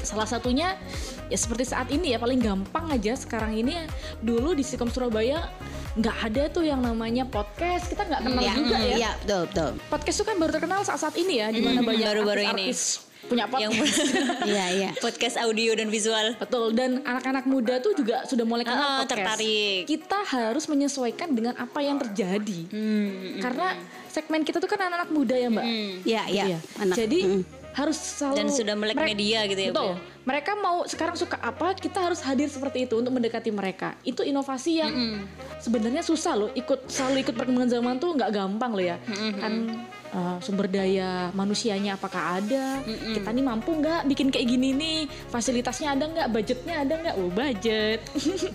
salah 0.02 0.26
satunya 0.26 0.74
ya 1.24 1.36
seperti 1.36 1.64
saat 1.64 1.88
ini 1.88 2.12
ya 2.12 2.18
paling 2.18 2.38
gampang 2.38 2.88
aja 2.88 3.14
sekarang 3.14 3.54
ini 3.54 3.74
ya, 3.74 3.84
dulu 4.18 4.52
di 4.52 4.60
Sikom 4.60 4.86
Surabaya 4.86 5.48
nggak 5.92 6.16
ada 6.24 6.42
tuh 6.48 6.62
yang 6.62 6.78
namanya 6.78 7.24
podcast 7.24 7.86
kita 7.86 8.02
nggak 8.02 8.22
kenal 8.22 8.40
Ya, 8.40 8.52
juga 8.54 8.76
ya 8.78 8.96
Iya, 8.98 9.10
betul, 9.18 9.42
betul. 9.46 9.70
podcast 9.86 10.16
itu 10.16 10.24
kan 10.24 10.36
baru 10.36 10.50
terkenal 10.50 10.80
saat-saat 10.82 11.14
ini 11.14 11.34
ya 11.36 11.48
di 11.48 11.60
mana 11.60 11.80
banyak 11.80 12.06
baru-baru 12.06 12.42
ini. 12.42 12.68
artis 12.68 12.80
punya 13.22 13.46
Yang 13.46 13.70
podcast 13.76 14.02
Iya, 14.50 14.66
iya. 14.72 14.90
podcast 14.96 15.36
audio 15.38 15.70
dan 15.72 15.88
visual. 15.88 16.26
betul 16.36 16.72
dan 16.72 17.00
anak-anak 17.02 17.44
muda 17.44 17.78
tuh 17.78 17.92
juga 17.92 18.24
sudah 18.24 18.42
mulai 18.42 18.64
kenal 18.64 18.80
Ah, 18.80 18.98
podcast 18.98 19.14
tertarik. 19.36 19.80
kita 19.86 20.18
harus 20.26 20.64
menyesuaikan 20.66 21.28
dengan 21.30 21.54
apa 21.54 21.78
yang 21.78 21.96
terjadi 21.98 22.60
Hmm, 22.66 23.38
karena 23.38 23.78
segmen 24.08 24.42
kita 24.42 24.58
tuh 24.58 24.66
kan 24.66 24.80
anak-anak 24.82 25.08
muda 25.08 25.34
ya 25.34 25.48
mbak 25.48 25.64
Iya, 26.02 26.22
iya. 26.26 26.44
Iya. 26.46 26.58
Anak. 26.78 26.96
jadi 26.98 27.20
Mm. 27.22 27.42
Harus 27.72 27.96
selalu 27.96 28.36
Dan 28.36 28.48
sudah 28.48 28.74
melek 28.74 28.94
mereka- 28.94 29.10
media 29.10 29.38
gitu 29.44 29.60
ya, 29.60 29.70
betul. 29.72 29.90
ya? 29.90 29.96
mereka 30.22 30.52
mau 30.54 30.76
sekarang 30.84 31.16
suka 31.16 31.34
apa 31.34 31.74
kita 31.74 31.98
harus 31.98 32.20
hadir 32.20 32.46
seperti 32.46 32.84
itu 32.84 32.94
untuk 32.94 33.10
mendekati 33.10 33.50
mereka. 33.50 33.98
Itu 34.02 34.22
inovasi 34.22 34.78
yang 34.78 35.24
sebenarnya 35.58 36.00
susah 36.00 36.36
loh. 36.36 36.50
Ikut 36.52 36.86
selalu 36.86 37.22
ikut 37.22 37.34
perkembangan 37.34 37.70
zaman 37.72 37.94
tuh 37.96 38.14
nggak 38.14 38.30
gampang 38.30 38.70
loh 38.70 38.84
ya. 38.84 38.96
Kan 39.34 39.82
uh, 40.12 40.36
sumber 40.38 40.68
daya 40.68 41.32
manusianya 41.32 41.96
apakah 41.96 42.38
ada? 42.38 42.78
Kita 42.84 43.28
nih 43.28 43.42
mampu 43.42 43.74
nggak 43.74 44.06
bikin 44.06 44.28
kayak 44.28 44.46
gini 44.46 44.68
nih? 44.72 44.98
Fasilitasnya 45.26 45.96
ada 45.96 46.04
nggak? 46.06 46.28
Budgetnya 46.28 46.74
ada 46.84 46.94
nggak? 46.94 47.14
Oh 47.16 47.26
budget. 47.26 47.98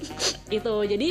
Itu. 0.58 0.76
Jadi 0.84 1.10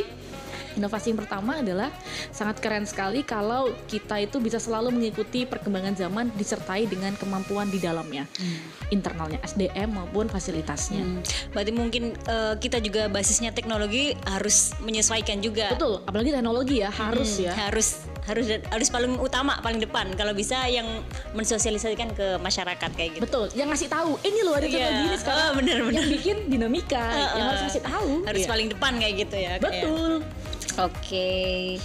Inovasi 0.76 1.10
yang 1.10 1.20
pertama 1.20 1.58
adalah 1.58 1.88
sangat 2.28 2.60
keren 2.60 2.84
sekali 2.84 3.24
kalau 3.24 3.72
kita 3.88 4.20
itu 4.20 4.36
bisa 4.38 4.60
selalu 4.60 4.92
mengikuti 4.92 5.42
perkembangan 5.42 5.96
zaman 5.96 6.28
disertai 6.36 6.84
dengan 6.84 7.16
kemampuan 7.16 7.66
di 7.66 7.80
dalamnya, 7.80 8.28
internalnya 8.88 9.40
SDM 9.42 9.96
maupun 9.96 10.28
fasilitasnya. 10.28 11.00
Hmm. 11.00 11.24
Berarti 11.50 11.72
mungkin 11.72 12.02
eh, 12.14 12.54
kita 12.56 12.78
juga 12.78 13.08
basisnya 13.08 13.50
teknologi 13.50 14.12
harus 14.28 14.76
menyesuaikan 14.78 15.40
juga. 15.40 15.72
Betul, 15.72 16.04
apalagi 16.04 16.30
teknologi 16.30 16.84
ya 16.84 16.92
harus 16.92 17.40
Hmm, 17.40 17.48
ya. 17.48 17.52
Harus 17.56 18.04
harus 18.26 18.46
harus 18.50 18.88
paling 18.90 19.16
utama, 19.16 19.56
paling 19.62 19.78
depan. 19.78 20.10
Kalau 20.12 20.34
bisa 20.34 20.66
yang 20.66 20.84
mensosialisasikan 21.32 22.10
ke 22.12 22.36
masyarakat 22.36 22.90
kayak 22.92 23.10
gitu. 23.16 23.22
Betul, 23.22 23.46
yang 23.54 23.70
ngasih 23.70 23.86
tahu 23.86 24.18
ini 24.22 24.40
loh 24.42 24.54
ada 24.58 24.66
Iya. 24.66 24.74
contoh 24.76 24.92
gini 24.98 25.16
sekarang. 25.16 25.40
Oh, 25.40 25.52
bener, 25.54 25.78
bener. 25.86 25.94
Yang 25.96 26.08
bikin 26.18 26.36
dinamika, 26.50 27.04
yang 27.32 27.46
harus 27.48 27.62
ngasih 27.70 27.82
tahu. 27.86 28.10
Harus 28.26 28.42
Iya. 28.42 28.50
paling 28.50 28.66
depan 28.74 28.92
kayak 28.98 29.14
gitu 29.24 29.36
ya. 29.38 29.52
kayak. 29.56 29.84
Oke, 30.76 31.80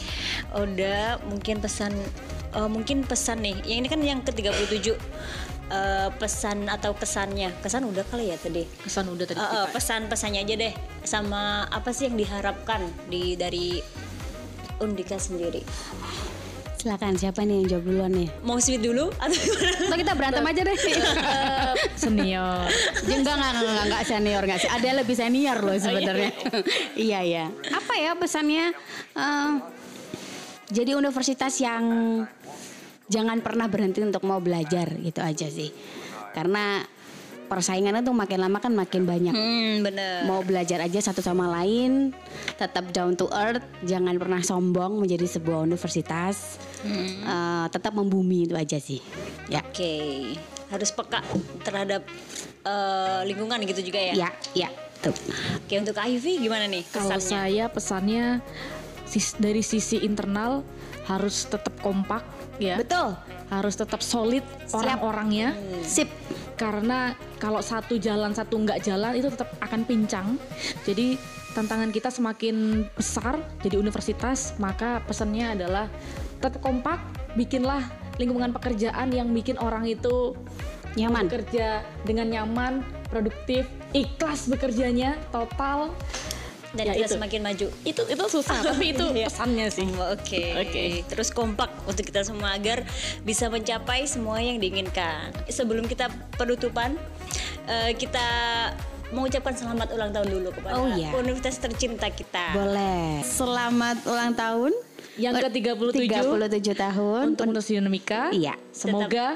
udah 0.51 1.23
mungkin 1.23 1.63
pesan, 1.63 1.95
eh, 2.51 2.69
mungkin 2.69 3.07
pesan 3.07 3.39
nih. 3.39 3.55
Yang 3.63 3.77
ini 3.79 3.87
kan 3.87 4.01
yang 4.03 4.19
ke-37 4.19 4.99
eh, 5.71 6.09
pesan 6.19 6.67
atau 6.67 6.91
kesannya. 6.91 7.55
Kesan 7.63 7.87
udah 7.87 8.03
kali 8.11 8.35
ya 8.35 8.37
tadi. 8.37 8.67
Kesan 8.83 9.07
udah 9.07 9.23
tadi. 9.23 9.39
Eh, 9.39 9.43
eh, 9.43 9.51
kita. 9.67 9.71
pesan-pesannya 9.71 10.39
aja 10.43 10.55
deh. 10.59 10.73
Sama 11.07 11.71
apa 11.71 11.95
sih 11.95 12.11
yang 12.11 12.19
diharapkan 12.19 12.83
di 13.07 13.39
dari 13.39 13.79
Undika 14.83 15.15
sendiri? 15.15 15.63
Silakan 16.81 17.13
siapa 17.13 17.45
nih 17.45 17.61
yang 17.61 17.77
jawab 17.77 17.85
duluan 17.93 18.09
nih? 18.09 18.29
Mau 18.41 18.57
sweet 18.57 18.81
dulu 18.81 19.13
atau 19.21 19.37
gimana? 19.37 20.01
Kita 20.01 20.13
berantem 20.17 20.41
aja 20.49 20.61
deh. 20.65 20.73
Eh, 20.73 21.73
senior. 21.93 22.65
Ya, 23.05 23.15
enggak, 23.21 23.37
enggak, 23.37 23.51
enggak, 23.53 23.85
enggak, 23.85 24.03
senior 24.09 24.41
enggak 24.41 24.59
sih. 24.65 24.69
Ada 24.73 24.85
yang 24.89 24.97
lebih 24.97 25.13
senior 25.13 25.57
loh 25.61 25.77
sebenarnya. 25.77 26.31
iya, 27.05 27.19
iya. 27.21 27.45
Apa 27.69 27.93
ya 28.01 28.17
pesannya? 28.17 28.73
Eh, 29.13 29.51
jadi 30.73 30.97
universitas 30.97 31.53
yang 31.61 31.85
jangan 33.05 33.37
pernah 33.45 33.69
berhenti 33.69 34.01
untuk 34.01 34.25
mau 34.25 34.41
belajar 34.41 34.89
gitu 35.05 35.21
aja 35.21 35.53
sih. 35.53 35.69
Karena 36.33 36.81
persaingannya 37.51 37.99
tuh 37.99 38.15
makin 38.15 38.39
lama 38.39 38.63
kan 38.63 38.71
makin 38.71 39.03
banyak. 39.03 39.35
Hmm, 39.35 39.83
bener. 39.83 40.23
Mau 40.23 40.39
belajar 40.39 40.79
aja 40.79 41.03
satu 41.03 41.19
sama 41.19 41.51
lain, 41.51 42.15
tetap 42.55 42.87
down 42.89 43.11
to 43.11 43.27
earth, 43.27 43.59
jangan 43.83 44.15
pernah 44.15 44.39
sombong 44.39 45.03
menjadi 45.03 45.27
sebuah 45.27 45.59
universitas. 45.59 46.55
Eh, 46.87 47.65
tetap 47.67 47.91
membumi 47.91 48.47
itu 48.47 48.55
aja 48.55 48.79
sih. 48.79 49.03
Ya. 49.51 49.59
Oke. 49.61 50.31
harus 50.71 50.87
peka 50.87 51.19
terhadap 51.67 52.07
eh, 52.63 53.21
lingkungan 53.27 53.59
gitu 53.67 53.83
juga 53.83 53.99
ya. 53.99 54.13
Ya, 54.15 54.29
ya. 54.55 54.69
Tuh. 55.03 55.11
Oke 55.59 55.75
untuk 55.75 55.97
Ivy 55.97 56.39
gimana 56.39 56.63
nih 56.63 56.87
Kalau 56.87 57.11
kesannya? 57.11 57.27
saya 57.27 57.65
pesannya 57.67 58.25
sis- 59.03 59.35
dari 59.35 59.59
sisi 59.59 59.99
internal 59.99 60.63
harus 61.03 61.43
tetap 61.43 61.75
kompak 61.83 62.23
ya. 62.55 62.79
Betul. 62.79 63.19
Harus 63.51 63.75
tetap 63.75 63.99
solid 63.99 64.41
orang-orangnya. 64.71 65.53
Sip. 65.83 66.07
Karena 66.55 67.13
kalau 67.41 67.59
satu 67.59 67.99
jalan 67.99 68.31
satu 68.31 68.55
nggak 68.55 68.85
jalan 68.85 69.17
itu 69.17 69.27
tetap 69.27 69.51
akan 69.59 69.83
pincang. 69.83 70.39
Jadi 70.87 71.19
tantangan 71.51 71.91
kita 71.91 72.07
semakin 72.07 72.87
besar 72.95 73.43
jadi 73.59 73.75
universitas, 73.75 74.55
maka 74.55 75.03
pesannya 75.03 75.59
adalah 75.59 75.91
tetap 76.39 76.63
kompak, 76.63 77.03
bikinlah 77.35 77.83
lingkungan 78.15 78.55
pekerjaan 78.55 79.11
yang 79.11 79.29
bikin 79.35 79.59
orang 79.59 79.83
itu 79.89 80.37
Nyaman. 80.95 81.31
bekerja 81.31 81.87
dengan 82.03 82.27
nyaman, 82.27 82.83
produktif, 83.07 83.63
ikhlas 83.95 84.51
bekerjanya, 84.51 85.15
total. 85.31 85.95
Dan 86.71 86.85
Ya, 86.85 86.93
kita 86.93 87.05
itu. 87.05 87.15
semakin 87.15 87.39
maju. 87.41 87.67
Itu 87.83 88.01
itu 88.05 88.23
susah, 88.29 88.57
tapi 88.67 88.91
itu 88.91 89.03
Iya. 89.05 89.27
pesannya 89.27 89.67
sih. 89.67 89.87
Oke. 90.09 90.43
Oke. 90.57 90.83
Terus 91.05 91.27
kompak 91.29 91.67
untuk 91.83 92.01
kita 92.01 92.23
semua 92.23 92.53
agar 92.53 92.87
bisa 93.21 93.47
mencapai 93.47 94.03
semua 94.05 94.39
yang 94.39 94.55
diinginkan. 94.55 95.35
Sebelum 95.45 95.83
kita 95.83 96.07
penutupan, 96.33 96.95
eh, 97.67 97.91
kita 97.93 98.23
mengucapkan 99.11 99.51
selamat 99.51 99.91
ulang 99.91 100.09
tahun 100.09 100.27
dulu 100.31 100.49
kepada 100.53 100.73
Oh, 100.73 100.87
iya. 100.87 101.11
universitas 101.11 101.59
tercinta 101.59 102.07
kita. 102.07 102.55
Boleh. 102.55 103.19
Selamat 103.21 103.99
ulang 104.05 104.31
tahun. 104.31 104.71
Yang 105.19 105.43
ke-37 105.43 106.07
37 106.07 106.71
tahun. 106.73 107.35
untuk 107.35 107.43
Universitas 107.45 107.75
Unemika. 107.77 108.21
Iya. 108.31 108.55
Semoga 108.71 109.35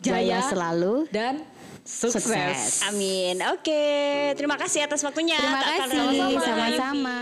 Jaya 0.00 0.40
jaya, 0.40 0.48
selalu. 0.48 1.04
dan 1.12 1.44
sukses. 1.84 2.24
Sukses. 2.24 2.86
Amin. 2.88 3.40
Oke, 3.54 3.82
terima 4.36 4.56
kasih 4.56 4.84
atas 4.86 5.00
waktunya. 5.02 5.38
Terima 5.38 5.62
kasih. 5.62 6.38
Sama-sama. 6.38 7.18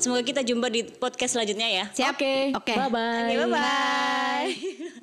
Semoga 0.00 0.22
kita 0.24 0.40
jumpa 0.44 0.72
di 0.72 0.84
podcast 0.86 1.36
selanjutnya 1.36 1.68
ya. 1.68 1.84
Siap. 1.92 2.16
Oke. 2.16 2.34
Oke. 2.56 2.74
Bye 2.76 2.90
bye. 2.90 3.22
Oke, 3.26 3.34
bye 3.36 3.48
bye. 3.50 4.98